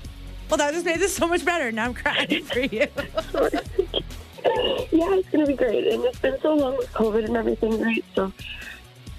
well, 0.49 0.57
that 0.59 0.73
just 0.73 0.87
made 0.87 0.99
this 0.99 1.15
so 1.15 1.29
much 1.29 1.45
better. 1.45 1.71
Now 1.71 1.87
I'm 1.87 1.95
crying 1.95 2.43
for 2.45 2.61
you. 2.61 2.87
Yeah, 4.91 5.15
it's 5.15 5.29
going 5.29 5.45
to 5.45 5.47
be 5.47 5.57
great. 5.57 5.87
And 5.87 6.03
it's 6.05 6.19
been 6.19 6.41
so 6.41 6.55
long 6.55 6.77
with 6.77 6.91
COVID 6.93 7.27
and 7.27 7.37
everything, 7.37 7.81
right? 7.81 8.05
So, 8.15 8.33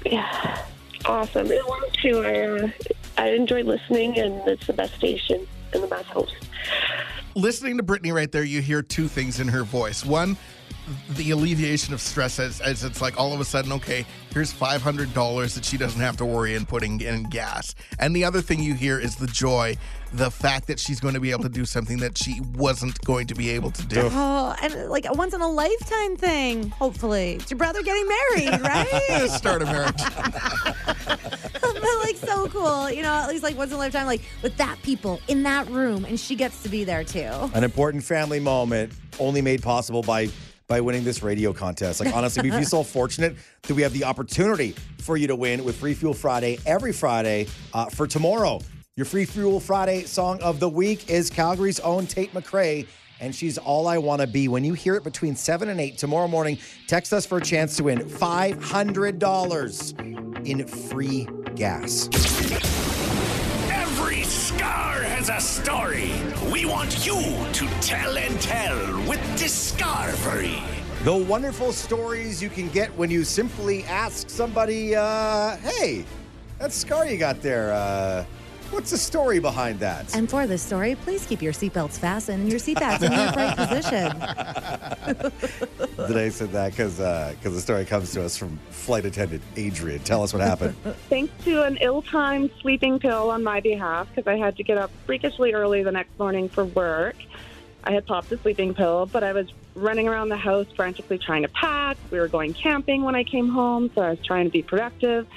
yeah, 0.03 0.65
awesome. 1.05 1.51
And 1.51 1.61
one, 1.67 1.83
too, 2.01 2.23
I, 2.25 2.41
uh, 2.41 2.69
I 3.17 3.29
enjoy 3.29 3.63
listening, 3.63 4.17
and 4.17 4.35
it's 4.47 4.65
the 4.65 4.73
best 4.73 4.95
station 4.95 5.47
and 5.73 5.83
the 5.83 5.87
best 5.87 6.07
host. 6.07 6.33
Listening 7.35 7.77
to 7.77 7.83
Brittany 7.83 8.11
right 8.11 8.31
there, 8.31 8.43
you 8.43 8.61
hear 8.61 8.81
two 8.81 9.07
things 9.07 9.39
in 9.39 9.47
her 9.49 9.63
voice. 9.63 10.03
One, 10.03 10.37
the 11.11 11.31
alleviation 11.31 11.93
of 11.93 12.01
stress 12.01 12.39
as, 12.39 12.61
as 12.61 12.83
it's 12.83 13.01
like 13.01 13.19
all 13.19 13.33
of 13.33 13.39
a 13.39 13.45
sudden, 13.45 13.71
okay, 13.73 14.05
here's 14.33 14.53
$500 14.53 15.53
that 15.55 15.65
she 15.65 15.77
doesn't 15.77 16.01
have 16.01 16.17
to 16.17 16.25
worry 16.25 16.55
in 16.55 16.65
putting 16.65 17.01
in 17.01 17.23
gas. 17.23 17.75
And 17.99 18.15
the 18.15 18.23
other 18.23 18.41
thing 18.41 18.61
you 18.61 18.73
hear 18.73 18.99
is 18.99 19.15
the 19.15 19.27
joy, 19.27 19.77
the 20.13 20.31
fact 20.31 20.67
that 20.67 20.79
she's 20.79 20.99
going 20.99 21.13
to 21.13 21.19
be 21.19 21.31
able 21.31 21.43
to 21.43 21.49
do 21.49 21.65
something 21.65 21.97
that 21.97 22.17
she 22.17 22.41
wasn't 22.55 22.99
going 23.05 23.27
to 23.27 23.35
be 23.35 23.49
able 23.49 23.71
to 23.71 23.85
do. 23.85 24.09
Oh, 24.11 24.55
and 24.61 24.89
like 24.89 25.05
a 25.05 25.13
once 25.13 25.33
in 25.33 25.41
a 25.41 25.49
lifetime 25.49 26.15
thing, 26.15 26.69
hopefully. 26.69 27.33
It's 27.33 27.51
your 27.51 27.57
brother 27.57 27.81
getting 27.83 28.07
married, 28.07 28.61
right? 28.61 29.29
Start 29.29 29.61
a 29.61 29.65
marriage. 29.65 30.01
but 31.61 31.99
like 32.03 32.15
so 32.17 32.47
cool, 32.47 32.89
you 32.89 33.03
know, 33.03 33.13
at 33.13 33.29
least 33.29 33.43
like 33.43 33.57
once 33.57 33.71
in 33.71 33.75
a 33.75 33.79
lifetime, 33.79 34.05
like 34.05 34.21
with 34.41 34.55
that 34.57 34.81
people 34.83 35.19
in 35.27 35.43
that 35.43 35.67
room, 35.69 36.05
and 36.05 36.19
she 36.19 36.35
gets 36.35 36.63
to 36.63 36.69
be 36.69 36.83
there 36.83 37.03
too. 37.03 37.49
An 37.53 37.63
important 37.63 38.03
family 38.03 38.39
moment 38.39 38.93
only 39.19 39.41
made 39.41 39.61
possible 39.61 40.01
by 40.01 40.29
by 40.69 40.79
winning 40.79 41.03
this 41.03 41.21
radio 41.23 41.51
contest. 41.51 41.99
Like 41.99 42.15
honestly, 42.15 42.43
we 42.43 42.51
feel 42.51 42.63
so 42.63 42.83
fortunate 42.97 43.35
that 43.63 43.73
we 43.73 43.81
have 43.81 43.91
the 43.91 44.03
opportunity 44.03 44.75
for 44.99 45.17
you 45.17 45.25
to 45.25 45.35
win 45.35 45.63
with 45.63 45.77
Free 45.77 45.95
Fuel 45.95 46.13
Friday 46.13 46.59
every 46.65 46.93
Friday 46.93 47.47
uh, 47.73 47.87
for 47.87 48.05
tomorrow. 48.05 48.59
Your 48.95 49.07
Free 49.07 49.25
Fuel 49.25 49.59
Friday 49.59 50.03
song 50.03 50.39
of 50.43 50.59
the 50.59 50.69
week 50.69 51.09
is 51.09 51.31
Calgary's 51.31 51.79
own 51.79 52.05
Tate 52.05 52.31
McRae. 52.33 52.85
And 53.19 53.33
she's 53.35 53.57
all 53.57 53.87
I 53.87 53.97
want 53.97 54.21
to 54.21 54.27
be. 54.27 54.47
When 54.47 54.63
you 54.63 54.73
hear 54.73 54.93
it 54.95 55.03
between 55.03 55.35
7 55.35 55.69
and 55.69 55.81
8 55.81 55.97
tomorrow 55.97 56.27
morning, 56.27 56.59
text 56.87 57.13
us 57.13 57.25
for 57.25 57.39
a 57.39 57.41
chance 57.41 57.75
to 57.77 57.85
win 57.85 57.97
$500 57.99 60.47
in 60.47 60.67
free 60.67 61.27
gas. 61.55 62.07
Every 63.71 64.21
scar 64.23 64.98
a 65.29 65.39
story. 65.39 66.11
We 66.51 66.65
want 66.65 67.05
you 67.05 67.13
to 67.53 67.67
tell 67.81 68.17
and 68.17 68.39
tell 68.41 68.77
with 69.07 69.21
Discovery. 69.37 70.61
The 71.03 71.15
wonderful 71.15 71.71
stories 71.71 72.41
you 72.41 72.49
can 72.49 72.67
get 72.69 72.89
when 72.97 73.11
you 73.11 73.23
simply 73.23 73.83
ask 73.83 74.29
somebody, 74.29 74.95
uh, 74.95 75.57
hey, 75.57 76.03
that 76.57 76.73
scar 76.73 77.05
you 77.05 77.17
got 77.17 77.41
there, 77.41 77.73
uh, 77.73 78.25
what's 78.71 78.91
the 78.91 78.97
story 78.97 79.39
behind 79.39 79.79
that? 79.79 80.15
And 80.15 80.29
for 80.29 80.47
this 80.47 80.61
story, 80.61 80.95
please 80.95 81.25
keep 81.25 81.41
your 81.41 81.53
seatbelts 81.53 81.97
fastened 81.97 82.41
and 82.41 82.49
your 82.49 82.59
seat 82.59 82.79
backs 82.79 83.03
in 83.03 83.11
the 83.11 83.17
upright 83.29 83.57
position. 83.57 84.13
Today 86.07 86.25
I 86.25 86.29
said 86.29 86.51
that 86.51 86.71
because 86.71 86.97
because 86.97 87.45
uh, 87.45 87.49
the 87.49 87.61
story 87.61 87.85
comes 87.85 88.11
to 88.13 88.23
us 88.23 88.37
from 88.37 88.57
flight 88.69 89.05
attendant 89.05 89.43
Adrian. 89.55 89.99
Tell 89.99 90.23
us 90.23 90.33
what 90.33 90.41
happened. 90.41 90.75
Thanks 91.09 91.43
to 91.45 91.63
an 91.63 91.77
ill-timed 91.81 92.51
sleeping 92.61 92.99
pill 92.99 93.29
on 93.29 93.43
my 93.43 93.59
behalf, 93.59 94.07
because 94.09 94.27
I 94.27 94.37
had 94.37 94.57
to 94.57 94.63
get 94.63 94.77
up 94.77 94.91
freakishly 95.05 95.53
early 95.53 95.83
the 95.83 95.91
next 95.91 96.17
morning 96.19 96.49
for 96.49 96.65
work. 96.65 97.15
I 97.83 97.93
had 97.93 98.05
popped 98.05 98.29
the 98.29 98.37
sleeping 98.37 98.73
pill, 98.73 99.05
but 99.05 99.23
I 99.23 99.33
was 99.33 99.51
running 99.73 100.07
around 100.07 100.29
the 100.29 100.37
house 100.37 100.67
frantically 100.75 101.17
trying 101.17 101.43
to 101.43 101.47
pack. 101.49 101.97
We 102.11 102.19
were 102.19 102.27
going 102.27 102.53
camping 102.53 103.03
when 103.03 103.15
I 103.15 103.23
came 103.23 103.49
home, 103.49 103.89
so 103.95 104.01
I 104.01 104.09
was 104.11 104.25
trying 104.25 104.45
to 104.45 104.51
be 104.51 104.61
productive, 104.61 105.27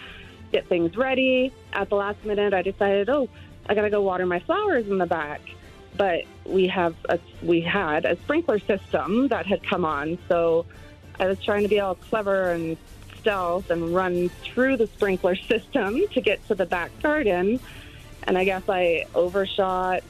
get 0.52 0.66
things 0.68 0.96
ready. 0.96 1.52
At 1.72 1.88
the 1.88 1.96
last 1.96 2.24
minute, 2.24 2.54
I 2.54 2.62
decided, 2.62 3.08
oh, 3.08 3.28
I 3.66 3.74
gotta 3.74 3.90
go 3.90 4.02
water 4.02 4.26
my 4.26 4.40
flowers 4.40 4.86
in 4.86 4.98
the 4.98 5.06
back. 5.06 5.40
But 5.96 6.24
we 6.44 6.68
have 6.68 6.94
a, 7.08 7.18
we 7.42 7.60
had 7.60 8.04
a 8.04 8.16
sprinkler 8.16 8.58
system 8.58 9.28
that 9.28 9.46
had 9.46 9.62
come 9.62 9.84
on, 9.84 10.18
so 10.28 10.64
I 11.18 11.26
was 11.26 11.42
trying 11.42 11.62
to 11.62 11.68
be 11.68 11.80
all 11.80 11.94
clever 11.94 12.52
and 12.52 12.76
stealth 13.20 13.70
and 13.70 13.94
run 13.94 14.28
through 14.42 14.76
the 14.76 14.86
sprinkler 14.86 15.36
system 15.50 16.00
to 16.12 16.20
get 16.20 16.46
to 16.48 16.54
the 16.54 16.66
back 16.66 16.90
garden. 17.02 17.60
And 18.24 18.38
I 18.38 18.44
guess 18.44 18.62
I 18.68 19.06
overshot 19.14 20.02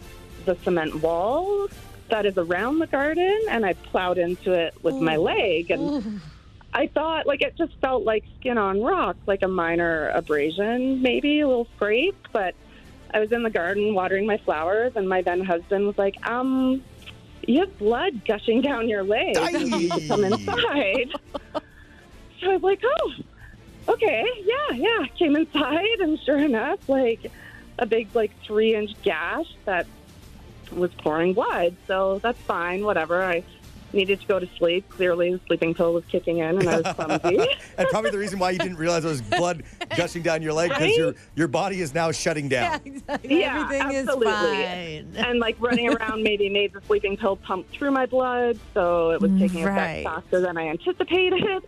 the 0.45 0.57
cement 0.57 0.97
wall 0.97 1.69
that 2.09 2.27
is 2.27 2.37
around 2.37 2.79
the 2.79 2.87
garden 2.87 3.41
and 3.49 3.65
I 3.65 3.73
plowed 3.73 4.19
into 4.19 4.53
it 4.53 4.75
with 4.83 4.97
my 4.97 5.17
leg. 5.17 5.71
And 5.71 6.21
I 6.75 6.87
thought, 6.87 7.27
like, 7.27 7.43
it 7.43 7.57
just 7.57 7.75
felt 7.81 8.05
like 8.05 8.25
skin 8.41 8.57
on 8.57 8.83
rock, 8.83 9.17
like 9.27 9.43
a 9.43 9.49
minor 9.49 10.09
abrasion, 10.11 11.03
maybe 11.03 11.41
a 11.41 11.47
little 11.47 11.69
scrape. 11.77 12.17
But 12.33 12.55
I 13.13 13.21
was 13.21 13.31
in 13.31 13.43
the 13.43 13.51
garden 13.51 13.95
watering 13.95 14.27
my 14.27 14.39
flowers, 14.39 14.93
and 14.97 15.09
my 15.09 15.23
then 15.23 15.45
husband 15.45 15.87
was 15.87 15.99
like, 15.99 16.17
um, 16.27 16.83
you 17.47 17.61
have 17.61 17.79
blood 17.79 18.25
gushing 18.25 18.63
down 18.63 18.89
your 18.89 19.03
leg. 19.03 19.37
You 19.37 19.91
come 20.09 20.25
inside. 20.25 21.11
So 22.41 22.51
I 22.51 22.55
was 22.55 22.63
like, 22.63 22.83
oh, 22.85 23.13
okay, 23.89 24.27
yeah, 24.45 24.77
yeah. 24.77 25.07
Came 25.19 25.37
inside, 25.37 26.01
and 26.01 26.19
sure 26.21 26.39
enough, 26.39 26.89
like 26.89 27.31
a 27.79 27.87
big, 27.87 28.09
like 28.15 28.33
three 28.45 28.75
inch 28.75 28.91
gash 29.03 29.47
that 29.67 29.87
was 30.71 30.93
pouring 30.95 31.35
blood. 31.35 31.77
So 31.87 32.19
that's 32.21 32.41
fine, 32.41 32.85
whatever. 32.85 33.23
I 33.23 33.45
needed 33.93 34.21
to 34.21 34.27
go 34.27 34.39
to 34.39 34.49
sleep. 34.59 34.89
Clearly, 34.89 35.33
the 35.33 35.41
sleeping 35.47 35.75
pill 35.75 35.93
was 35.93 36.05
kicking 36.07 36.39
in, 36.39 36.59
and 36.59 36.69
I 36.69 36.81
was 36.81 36.95
clumsy. 36.95 37.39
and 37.79 37.89
probably 37.89 38.11
the 38.11 38.19
reason 38.19 38.39
why 38.39 38.51
you 38.51 38.59
didn't 38.59 38.77
realize 38.79 39.03
there 39.03 39.11
was 39.11 39.23
blood 39.23 39.63
gushing 39.97 40.23
down 40.23 40.43
your 40.43 40.53
leg 40.53 40.71
because 40.71 40.83
Right? 40.89 40.97
your 40.97 41.15
your 41.35 41.49
body 41.49 41.81
is 41.81 41.95
now 41.95 42.11
shutting 42.13 42.49
down. 42.49 42.81
yeah, 43.25 43.61
Everything 43.65 43.93
is 43.93 44.09
absolutely. 44.09 44.27
fine. 44.33 45.13
And 45.17 45.39
like 45.39 45.57
running 45.61 45.89
around 45.95 46.23
maybe 46.23 46.49
made 46.49 46.73
the 46.73 46.81
sleeping 46.87 47.17
pill 47.17 47.37
pump 47.37 47.69
through 47.71 47.91
my 47.91 48.07
blood, 48.07 48.59
so 48.75 49.11
it 49.11 49.21
was 49.21 49.31
taking 49.39 49.65
Right. 49.65 49.99
effect 49.99 50.05
faster 50.05 50.41
than 50.41 50.57
I 50.57 50.69
anticipated. 50.69 51.63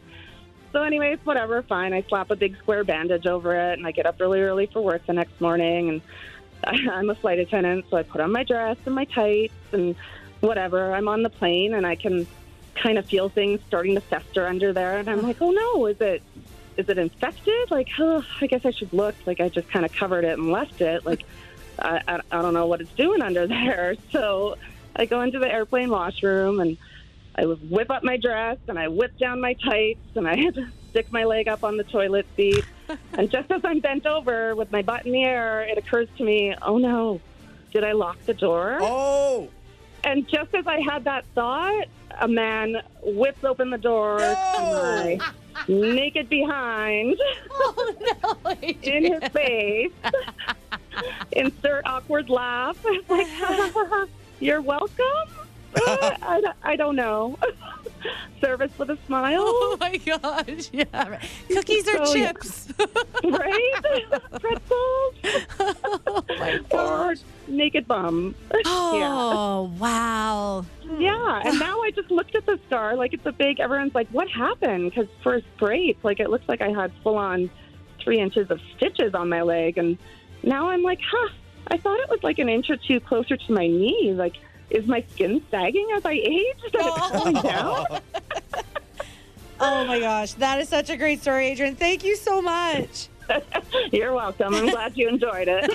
So, 0.72 0.82
anyways, 0.82 1.18
whatever, 1.22 1.62
fine. 1.62 1.92
I 1.92 2.02
slap 2.08 2.32
a 2.32 2.36
big 2.36 2.56
square 2.58 2.82
bandage 2.82 3.26
over 3.26 3.54
it, 3.54 3.78
and 3.78 3.86
I 3.86 3.92
get 3.92 4.06
up 4.06 4.18
really 4.18 4.40
early 4.40 4.66
for 4.66 4.82
work 4.82 5.06
the 5.06 5.12
next 5.12 5.40
morning. 5.40 5.88
And 6.64 6.90
I'm 6.90 7.10
a 7.10 7.14
flight 7.14 7.38
attendant, 7.38 7.84
so 7.90 7.96
I 7.96 8.02
put 8.02 8.20
on 8.20 8.32
my 8.32 8.42
dress 8.42 8.76
and 8.86 8.94
my 8.94 9.04
tights 9.04 9.54
and 9.72 9.94
whatever. 10.44 10.94
I'm 10.94 11.08
on 11.08 11.22
the 11.22 11.30
plane, 11.30 11.74
and 11.74 11.86
I 11.86 11.94
can 11.94 12.26
kind 12.74 12.98
of 12.98 13.06
feel 13.06 13.28
things 13.28 13.60
starting 13.66 13.94
to 13.94 14.00
fester 14.00 14.46
under 14.46 14.72
there, 14.72 14.98
and 14.98 15.08
I'm 15.08 15.22
like, 15.22 15.40
oh 15.40 15.50
no, 15.50 15.86
is 15.86 16.00
it 16.00 16.22
is 16.76 16.88
it 16.88 16.98
infected? 16.98 17.70
Like, 17.70 17.88
oh, 17.98 18.24
I 18.40 18.46
guess 18.46 18.64
I 18.64 18.70
should 18.70 18.92
look. 18.92 19.14
Like, 19.26 19.40
I 19.40 19.48
just 19.48 19.68
kind 19.68 19.84
of 19.84 19.92
covered 19.92 20.24
it 20.24 20.38
and 20.38 20.50
left 20.50 20.80
it. 20.80 21.06
Like, 21.06 21.24
I, 21.78 22.00
I, 22.06 22.20
I 22.30 22.42
don't 22.42 22.54
know 22.54 22.66
what 22.66 22.80
it's 22.80 22.92
doing 22.92 23.22
under 23.22 23.46
there. 23.48 23.96
So 24.10 24.56
I 24.96 25.06
go 25.06 25.20
into 25.20 25.38
the 25.38 25.50
airplane 25.50 25.90
washroom 25.90 26.60
and 26.60 26.76
I 27.36 27.44
whip 27.44 27.90
up 27.90 28.04
my 28.04 28.16
dress 28.16 28.58
and 28.68 28.78
I 28.78 28.88
whip 28.88 29.16
down 29.18 29.40
my 29.40 29.54
tights 29.54 30.16
and 30.16 30.28
I 30.28 30.50
stick 30.90 31.10
my 31.12 31.24
leg 31.24 31.48
up 31.48 31.64
on 31.64 31.76
the 31.76 31.84
toilet 31.84 32.26
seat. 32.36 32.64
and 33.12 33.30
just 33.30 33.50
as 33.50 33.62
I'm 33.64 33.80
bent 33.80 34.06
over 34.06 34.54
with 34.54 34.70
my 34.70 34.82
butt 34.82 35.06
in 35.06 35.12
the 35.12 35.24
air, 35.24 35.62
it 35.62 35.78
occurs 35.78 36.08
to 36.18 36.24
me, 36.24 36.54
oh 36.62 36.78
no, 36.78 37.20
did 37.72 37.82
I 37.82 37.92
lock 37.92 38.18
the 38.26 38.34
door? 38.34 38.78
Oh! 38.80 39.48
And 40.04 40.28
just 40.28 40.54
as 40.54 40.66
I 40.66 40.80
had 40.80 41.04
that 41.04 41.24
thought, 41.34 41.86
a 42.20 42.28
man 42.28 42.76
whips 43.02 43.42
open 43.44 43.70
the 43.70 43.78
door 43.78 44.18
to 44.18 44.36
my 44.60 45.18
naked 45.68 46.28
behind 46.28 47.16
Oh 47.50 47.94
no! 48.44 48.50
in 48.62 49.12
his 49.12 49.30
face. 49.32 49.92
Insert 51.32 51.86
awkward 51.86 52.28
laugh. 52.28 52.76
Like, 53.08 54.08
you're 54.40 54.60
welcome. 54.60 55.28
Uh, 55.74 56.16
I, 56.22 56.40
don't- 56.40 56.56
I 56.62 56.76
don't 56.76 56.96
know. 56.96 57.38
Service 58.40 58.70
with 58.78 58.90
a 58.90 58.98
smile, 59.06 59.42
Oh 59.46 59.76
my 59.80 59.96
gosh! 59.96 60.68
Yeah, 60.72 61.18
cookies 61.48 61.88
or 61.88 62.04
So, 62.04 62.12
chips? 62.14 62.68
right? 63.24 63.72
Pretzels 64.38 65.14
oh 66.06 66.24
my 66.38 66.60
gosh! 66.68 67.18
Naked 67.48 67.86
bum. 67.86 68.34
Oh 68.66 69.72
wow! 69.78 70.64
Yeah, 70.98 71.42
and 71.44 71.58
now 71.58 71.80
I 71.82 71.90
just 71.90 72.10
looked 72.10 72.34
at 72.34 72.44
the 72.46 72.58
scar 72.66 72.96
like 72.96 73.12
it's 73.14 73.24
a 73.26 73.32
big. 73.32 73.60
Everyone's 73.60 73.94
like, 73.94 74.08
"What 74.08 74.28
happened?" 74.28 74.90
Because 74.90 75.08
for 75.22 75.34
a 75.36 75.42
scrape, 75.56 76.02
like 76.02 76.20
it 76.20 76.28
looks 76.30 76.48
like 76.48 76.60
I 76.60 76.70
had 76.70 76.92
full 77.02 77.16
on 77.16 77.50
three 78.02 78.18
inches 78.20 78.50
of 78.50 78.60
stitches 78.76 79.14
on 79.14 79.28
my 79.28 79.42
leg, 79.42 79.78
and 79.78 79.96
now 80.42 80.70
I'm 80.70 80.82
like, 80.82 81.00
"Huh." 81.06 81.28
I 81.68 81.78
thought 81.78 81.98
it 82.00 82.10
was 82.10 82.22
like 82.22 82.38
an 82.38 82.48
inch 82.50 82.68
or 82.68 82.76
two 82.76 83.00
closer 83.00 83.36
to 83.38 83.52
my 83.52 83.66
knee. 83.66 84.12
Like, 84.14 84.34
is 84.70 84.86
my 84.86 85.02
skin 85.12 85.42
sagging 85.50 85.88
as 85.94 86.04
I 86.04 86.12
age? 86.12 86.56
It's 86.64 87.10
falling 87.10 87.34
down? 87.42 87.86
Oh 89.60 89.84
my 89.86 90.00
gosh, 90.00 90.32
that 90.34 90.60
is 90.60 90.68
such 90.68 90.90
a 90.90 90.96
great 90.96 91.22
story, 91.22 91.46
Adrian. 91.46 91.76
Thank 91.76 92.04
you 92.04 92.16
so 92.16 92.42
much. 92.42 93.08
You're 93.92 94.12
welcome. 94.12 94.52
I'm 94.52 94.66
glad 94.68 94.96
you 94.96 95.08
enjoyed 95.08 95.46
it. 95.48 95.70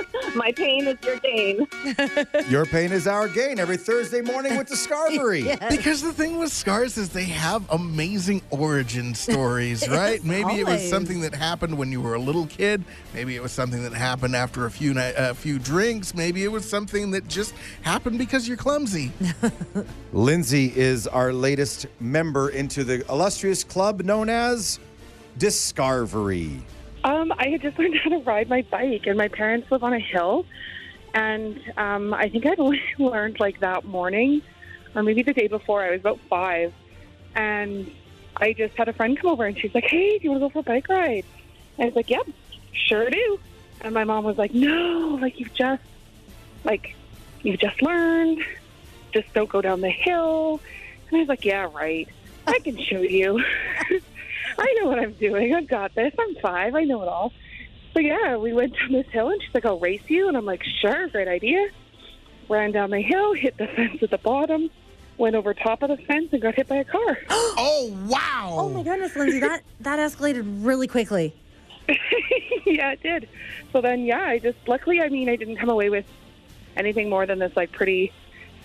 My 0.34 0.52
pain 0.52 0.86
is 0.86 0.96
your 1.04 1.18
gain. 1.18 1.66
Your 2.48 2.64
pain 2.64 2.92
is 2.92 3.06
our 3.06 3.28
gain 3.28 3.58
every 3.58 3.76
Thursday 3.76 4.20
morning 4.20 4.56
with 4.56 4.68
Discovery. 4.68 5.56
Because 5.70 6.02
the 6.02 6.12
thing 6.12 6.38
with 6.38 6.52
scars 6.52 6.96
is 6.96 7.08
they 7.10 7.24
have 7.24 7.68
amazing 7.70 8.42
origin 8.50 9.14
stories, 9.14 9.86
right? 9.88 10.22
Maybe 10.24 10.60
it 10.60 10.66
was 10.66 10.88
something 10.88 11.20
that 11.22 11.34
happened 11.34 11.76
when 11.76 11.92
you 11.92 12.00
were 12.00 12.14
a 12.14 12.18
little 12.18 12.46
kid. 12.46 12.84
Maybe 13.14 13.36
it 13.36 13.42
was 13.42 13.52
something 13.52 13.82
that 13.82 13.92
happened 13.92 14.34
after 14.36 14.66
a 14.66 14.70
few 14.70 14.94
ni- 14.94 15.12
a 15.16 15.34
few 15.34 15.58
drinks. 15.58 16.14
Maybe 16.14 16.44
it 16.44 16.52
was 16.52 16.68
something 16.68 17.10
that 17.12 17.28
just 17.28 17.54
happened 17.82 18.18
because 18.18 18.48
you're 18.48 18.56
clumsy. 18.56 19.12
Lindsay 20.12 20.72
is 20.74 21.06
our 21.06 21.32
latest 21.32 21.86
member 22.00 22.50
into 22.50 22.84
the 22.84 23.04
illustrious 23.10 23.64
club 23.64 24.02
known 24.02 24.28
as 24.28 24.78
Discovery. 25.38 26.62
Um, 27.04 27.32
I 27.36 27.48
had 27.48 27.62
just 27.62 27.78
learned 27.78 27.96
how 28.02 28.10
to 28.10 28.18
ride 28.18 28.48
my 28.48 28.62
bike, 28.62 29.06
and 29.06 29.16
my 29.16 29.28
parents 29.28 29.70
live 29.70 29.82
on 29.82 29.92
a 29.92 29.98
hill. 29.98 30.46
And 31.14 31.60
um, 31.76 32.14
I 32.14 32.28
think 32.28 32.46
I'd 32.46 32.58
only 32.58 32.80
learned 32.98 33.40
like 33.40 33.60
that 33.60 33.84
morning, 33.84 34.42
or 34.94 35.02
maybe 35.02 35.22
the 35.22 35.34
day 35.34 35.48
before. 35.48 35.82
I 35.82 35.90
was 35.90 36.00
about 36.00 36.20
five, 36.28 36.72
and 37.34 37.90
I 38.36 38.52
just 38.52 38.76
had 38.76 38.88
a 38.88 38.92
friend 38.92 39.18
come 39.18 39.30
over, 39.30 39.44
and 39.44 39.58
she's 39.58 39.74
like, 39.74 39.84
"Hey, 39.84 40.18
do 40.18 40.24
you 40.24 40.30
want 40.30 40.42
to 40.42 40.48
go 40.48 40.50
for 40.50 40.58
a 40.60 40.62
bike 40.62 40.88
ride?" 40.88 41.24
And 41.76 41.84
I 41.84 41.86
was 41.86 41.96
like, 41.96 42.10
"Yep, 42.10 42.28
sure 42.72 43.10
do." 43.10 43.38
And 43.82 43.94
my 43.94 44.04
mom 44.04 44.24
was 44.24 44.38
like, 44.38 44.54
"No, 44.54 45.18
like 45.20 45.38
you've 45.38 45.54
just, 45.54 45.82
like, 46.64 46.94
you've 47.42 47.60
just 47.60 47.82
learned. 47.82 48.42
Just 49.12 49.32
don't 49.34 49.50
go 49.50 49.60
down 49.60 49.80
the 49.80 49.90
hill." 49.90 50.60
And 51.08 51.16
I 51.16 51.20
was 51.20 51.28
like, 51.28 51.44
"Yeah, 51.44 51.68
right. 51.74 52.08
I 52.46 52.58
can 52.60 52.78
show 52.78 53.00
you." 53.00 53.44
I 54.62 54.78
know 54.78 54.88
what 54.88 55.00
I'm 55.00 55.12
doing. 55.14 55.52
I've 55.54 55.66
got 55.66 55.92
this. 55.96 56.14
I'm 56.16 56.36
five. 56.36 56.76
I 56.76 56.84
know 56.84 57.02
it 57.02 57.08
all. 57.08 57.32
So 57.94 58.00
yeah, 58.00 58.36
we 58.36 58.52
went 58.52 58.74
down 58.74 58.92
this 58.92 59.08
hill, 59.08 59.28
and 59.30 59.42
she's 59.42 59.52
like, 59.52 59.66
"I'll 59.66 59.80
race 59.80 60.02
you," 60.06 60.28
and 60.28 60.36
I'm 60.36 60.46
like, 60.46 60.62
"Sure, 60.80 61.08
great 61.08 61.26
idea." 61.26 61.68
Ran 62.48 62.70
down 62.70 62.90
the 62.90 63.00
hill, 63.00 63.34
hit 63.34 63.56
the 63.58 63.66
fence 63.66 64.02
at 64.02 64.10
the 64.10 64.18
bottom, 64.18 64.70
went 65.18 65.34
over 65.34 65.52
top 65.52 65.82
of 65.82 65.88
the 65.88 65.96
fence, 65.96 66.28
and 66.32 66.40
got 66.40 66.54
hit 66.54 66.68
by 66.68 66.76
a 66.76 66.84
car. 66.84 67.18
oh 67.28 67.92
wow! 68.06 68.54
Oh 68.56 68.68
my 68.68 68.84
goodness, 68.84 69.16
Lindsay, 69.16 69.40
that 69.40 69.62
that 69.80 69.98
escalated 69.98 70.44
really 70.64 70.86
quickly. 70.86 71.34
yeah, 72.64 72.92
it 72.92 73.02
did. 73.02 73.28
So 73.72 73.80
then, 73.80 74.04
yeah, 74.04 74.22
I 74.22 74.38
just 74.38 74.58
luckily, 74.68 75.00
I 75.00 75.08
mean, 75.08 75.28
I 75.28 75.34
didn't 75.34 75.56
come 75.56 75.70
away 75.70 75.90
with 75.90 76.06
anything 76.76 77.10
more 77.10 77.26
than 77.26 77.40
this 77.40 77.54
like 77.56 77.72
pretty 77.72 78.12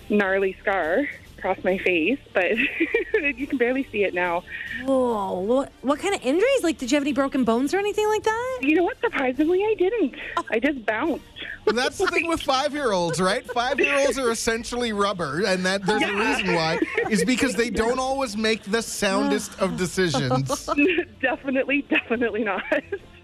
gnarly 0.08 0.56
scar 0.60 1.08
across 1.38 1.62
my 1.64 1.78
face, 1.78 2.18
but 2.32 2.56
you 3.36 3.46
can 3.46 3.58
barely 3.58 3.84
see 3.84 4.04
it 4.04 4.14
now. 4.14 4.42
Whoa, 4.84 5.40
what, 5.40 5.72
what 5.82 5.98
kind 6.00 6.14
of 6.14 6.22
injuries? 6.22 6.62
Like, 6.62 6.78
did 6.78 6.90
you 6.90 6.96
have 6.96 7.04
any 7.04 7.12
broken 7.12 7.44
bones 7.44 7.72
or 7.72 7.78
anything 7.78 8.06
like 8.08 8.24
that? 8.24 8.58
You 8.62 8.74
know 8.76 8.82
what? 8.82 9.00
Surprisingly, 9.00 9.64
I 9.64 9.74
didn't. 9.74 10.14
I 10.50 10.58
just 10.58 10.84
bounced. 10.84 11.24
That's 11.66 11.98
the 11.98 12.06
thing 12.06 12.28
with 12.28 12.42
five-year-olds, 12.42 13.20
right? 13.20 13.44
Five-year-olds 13.44 14.18
are 14.18 14.30
essentially 14.30 14.92
rubber, 14.92 15.44
and 15.46 15.64
that 15.66 15.84
there's 15.84 16.02
a 16.02 16.14
reason 16.14 16.54
why 16.54 16.78
is 17.10 17.24
because 17.24 17.54
they 17.54 17.70
don't 17.70 17.98
always 17.98 18.36
make 18.36 18.62
the 18.62 18.82
soundest 18.82 19.58
of 19.60 19.76
decisions. 19.76 20.66
definitely, 21.20 21.82
definitely 21.82 22.44
not. 22.44 22.62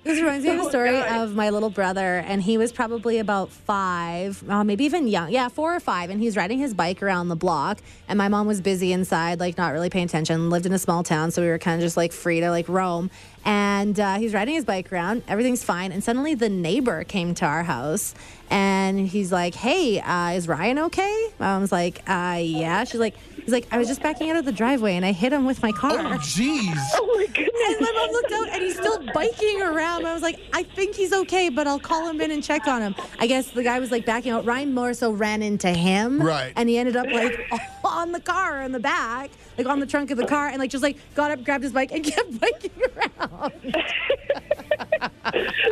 This 0.04 0.20
reminds 0.20 0.44
me 0.44 0.50
of 0.52 0.58
a 0.58 0.62
Oh, 0.64 0.68
story 0.68 0.90
God. 0.92 1.22
of 1.22 1.34
my 1.34 1.48
little 1.48 1.70
brother, 1.70 2.22
and 2.26 2.42
he 2.42 2.58
was 2.58 2.72
probably 2.72 3.18
about 3.18 3.50
five, 3.50 4.42
uh, 4.50 4.62
maybe 4.62 4.84
even 4.84 5.08
young. 5.08 5.30
Yeah, 5.32 5.48
four 5.48 5.74
or 5.74 5.80
five. 5.80 6.10
And 6.10 6.20
he's 6.20 6.36
riding 6.36 6.58
his 6.58 6.74
bike 6.74 7.02
around 7.02 7.28
the 7.28 7.36
block. 7.36 7.78
And 8.06 8.18
my 8.18 8.28
mom 8.28 8.46
was 8.46 8.60
busy 8.60 8.92
inside, 8.92 9.40
like 9.40 9.56
not 9.56 9.72
really 9.72 9.88
paying 9.88 10.04
attention. 10.04 10.50
Lived 10.50 10.66
in 10.66 10.74
a 10.74 10.78
small 10.78 11.02
town, 11.04 11.30
so 11.30 11.40
we 11.40 11.48
were 11.48 11.58
kind 11.58 11.80
of 11.80 11.84
just 11.86 11.96
like 11.96 12.12
free 12.12 12.40
to 12.40 12.50
like 12.50 12.68
roam. 12.68 13.10
And 13.44 13.98
uh, 14.00 14.14
he's 14.16 14.32
riding 14.32 14.54
his 14.54 14.64
bike 14.64 14.92
around. 14.92 15.22
Everything's 15.28 15.62
fine. 15.62 15.92
And 15.92 16.02
suddenly 16.02 16.34
the 16.34 16.48
neighbor 16.48 17.04
came 17.04 17.34
to 17.34 17.44
our 17.44 17.62
house, 17.62 18.14
and 18.50 19.06
he's 19.06 19.30
like, 19.32 19.54
"Hey, 19.54 20.00
uh, 20.00 20.30
is 20.30 20.48
Ryan 20.48 20.78
okay?" 20.80 21.28
My 21.38 21.46
mom's 21.46 21.70
like, 21.72 22.02
uh, 22.08 22.38
"Yeah." 22.40 22.84
She's 22.84 23.00
like, 23.00 23.16
"He's 23.36 23.52
like, 23.52 23.66
I 23.70 23.76
was 23.78 23.86
just 23.88 24.02
backing 24.02 24.30
out 24.30 24.36
of 24.36 24.44
the 24.46 24.52
driveway, 24.52 24.96
and 24.96 25.04
I 25.04 25.12
hit 25.12 25.32
him 25.32 25.44
with 25.44 25.62
my 25.62 25.72
car." 25.72 25.92
Oh, 25.92 26.18
jeez. 26.18 26.74
Oh 26.96 27.16
my 27.18 27.26
goodness. 27.26 27.52
And 27.68 27.80
my 27.80 27.92
mom 27.92 28.10
looked 28.10 28.32
out 28.32 28.48
and 28.48 28.62
he's 28.62 28.76
still 28.76 28.98
biking 29.14 29.62
around. 29.62 30.04
I 30.06 30.12
was 30.12 30.22
like, 30.22 30.38
I 30.52 30.62
think 30.64 30.94
he's 30.96 31.12
okay, 31.12 31.48
but 31.48 31.66
I'll 31.66 31.78
call 31.78 32.08
him 32.08 32.20
in 32.20 32.30
and 32.32 32.42
check 32.42 32.66
on 32.66 32.82
him. 32.82 32.94
I 33.18 33.26
guess 33.26 33.50
the 33.50 33.62
guy 33.62 33.78
was 33.78 33.90
like 33.90 34.04
backing 34.04 34.32
out. 34.32 34.44
Ryan 34.44 34.74
more 34.74 34.94
so 34.94 35.10
ran 35.12 35.42
into 35.42 35.70
him. 35.70 36.20
Right. 36.20 36.52
And 36.56 36.68
he 36.68 36.76
ended 36.76 36.96
up 36.96 37.06
like 37.06 37.38
on 37.84 38.12
the 38.12 38.20
car 38.20 38.62
in 38.62 38.72
the 38.72 38.80
back, 38.80 39.30
like 39.56 39.66
on 39.66 39.78
the 39.80 39.86
trunk 39.86 40.10
of 40.10 40.18
the 40.18 40.26
car, 40.26 40.48
and 40.48 40.58
like 40.58 40.70
just 40.70 40.82
like 40.82 40.96
got 41.14 41.30
up, 41.30 41.44
grabbed 41.44 41.62
his 41.64 41.72
bike, 41.72 41.92
and 41.92 42.04
kept 42.12 42.40
biking 42.40 42.72
around. 42.96 43.30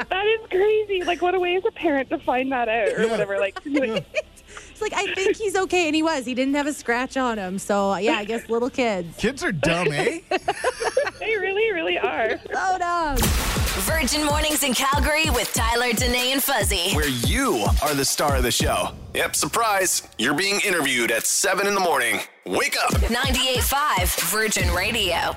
that 0.09 0.27
is 0.27 0.49
crazy. 0.51 1.05
Like, 1.05 1.23
what 1.23 1.35
a 1.35 1.41
way 1.41 1.57
as 1.57 1.65
a 1.65 1.71
parent 1.73 2.11
to 2.11 2.19
find 2.19 2.51
that 2.53 2.69
out 2.69 2.89
or 2.99 3.09
whatever. 3.09 3.39
Like, 3.39 3.59
like 3.67 4.05
It's 4.71 4.81
like, 4.81 4.93
I 4.95 5.13
think 5.15 5.37
he's 5.37 5.57
okay. 5.57 5.87
And 5.87 5.95
he 5.95 6.03
was. 6.03 6.25
He 6.25 6.35
didn't 6.35 6.55
have 6.55 6.67
a 6.67 6.73
scratch 6.73 7.17
on 7.17 7.39
him. 7.39 7.59
So, 7.59 7.97
yeah, 7.97 8.15
I 8.15 8.25
guess 8.25 8.49
little 8.49 8.71
kids. 8.71 9.17
Kids 9.17 9.43
are 9.45 9.53
dumb, 9.53 9.89
eh? 9.93 10.21
they 11.19 11.37
really, 11.37 11.73
really 11.73 11.99
are. 11.99 12.39
So 12.53 12.79
dumb. 12.79 13.17
Virgin 13.83 14.25
Mornings 14.25 14.63
in 14.63 14.75
Calgary 14.75 15.31
with 15.31 15.53
Tyler, 15.55 15.93
Danae, 15.93 16.33
and 16.33 16.43
Fuzzy. 16.43 16.93
Where 16.95 17.09
you 17.09 17.65
are 17.83 17.95
the 17.95 18.05
star 18.05 18.37
of 18.37 18.43
the 18.43 18.51
show. 18.51 18.91
Yep, 19.15 19.35
surprise. 19.35 20.03
You're 20.19 20.35
being 20.35 20.61
interviewed 20.61 21.11
at 21.11 21.27
7 21.27 21.67
in 21.67 21.75
the 21.75 21.81
morning. 21.81 22.21
Wake 22.45 22.77
up. 22.83 22.93
98.5 22.93 24.31
Virgin 24.31 24.73
Radio. 24.75 25.35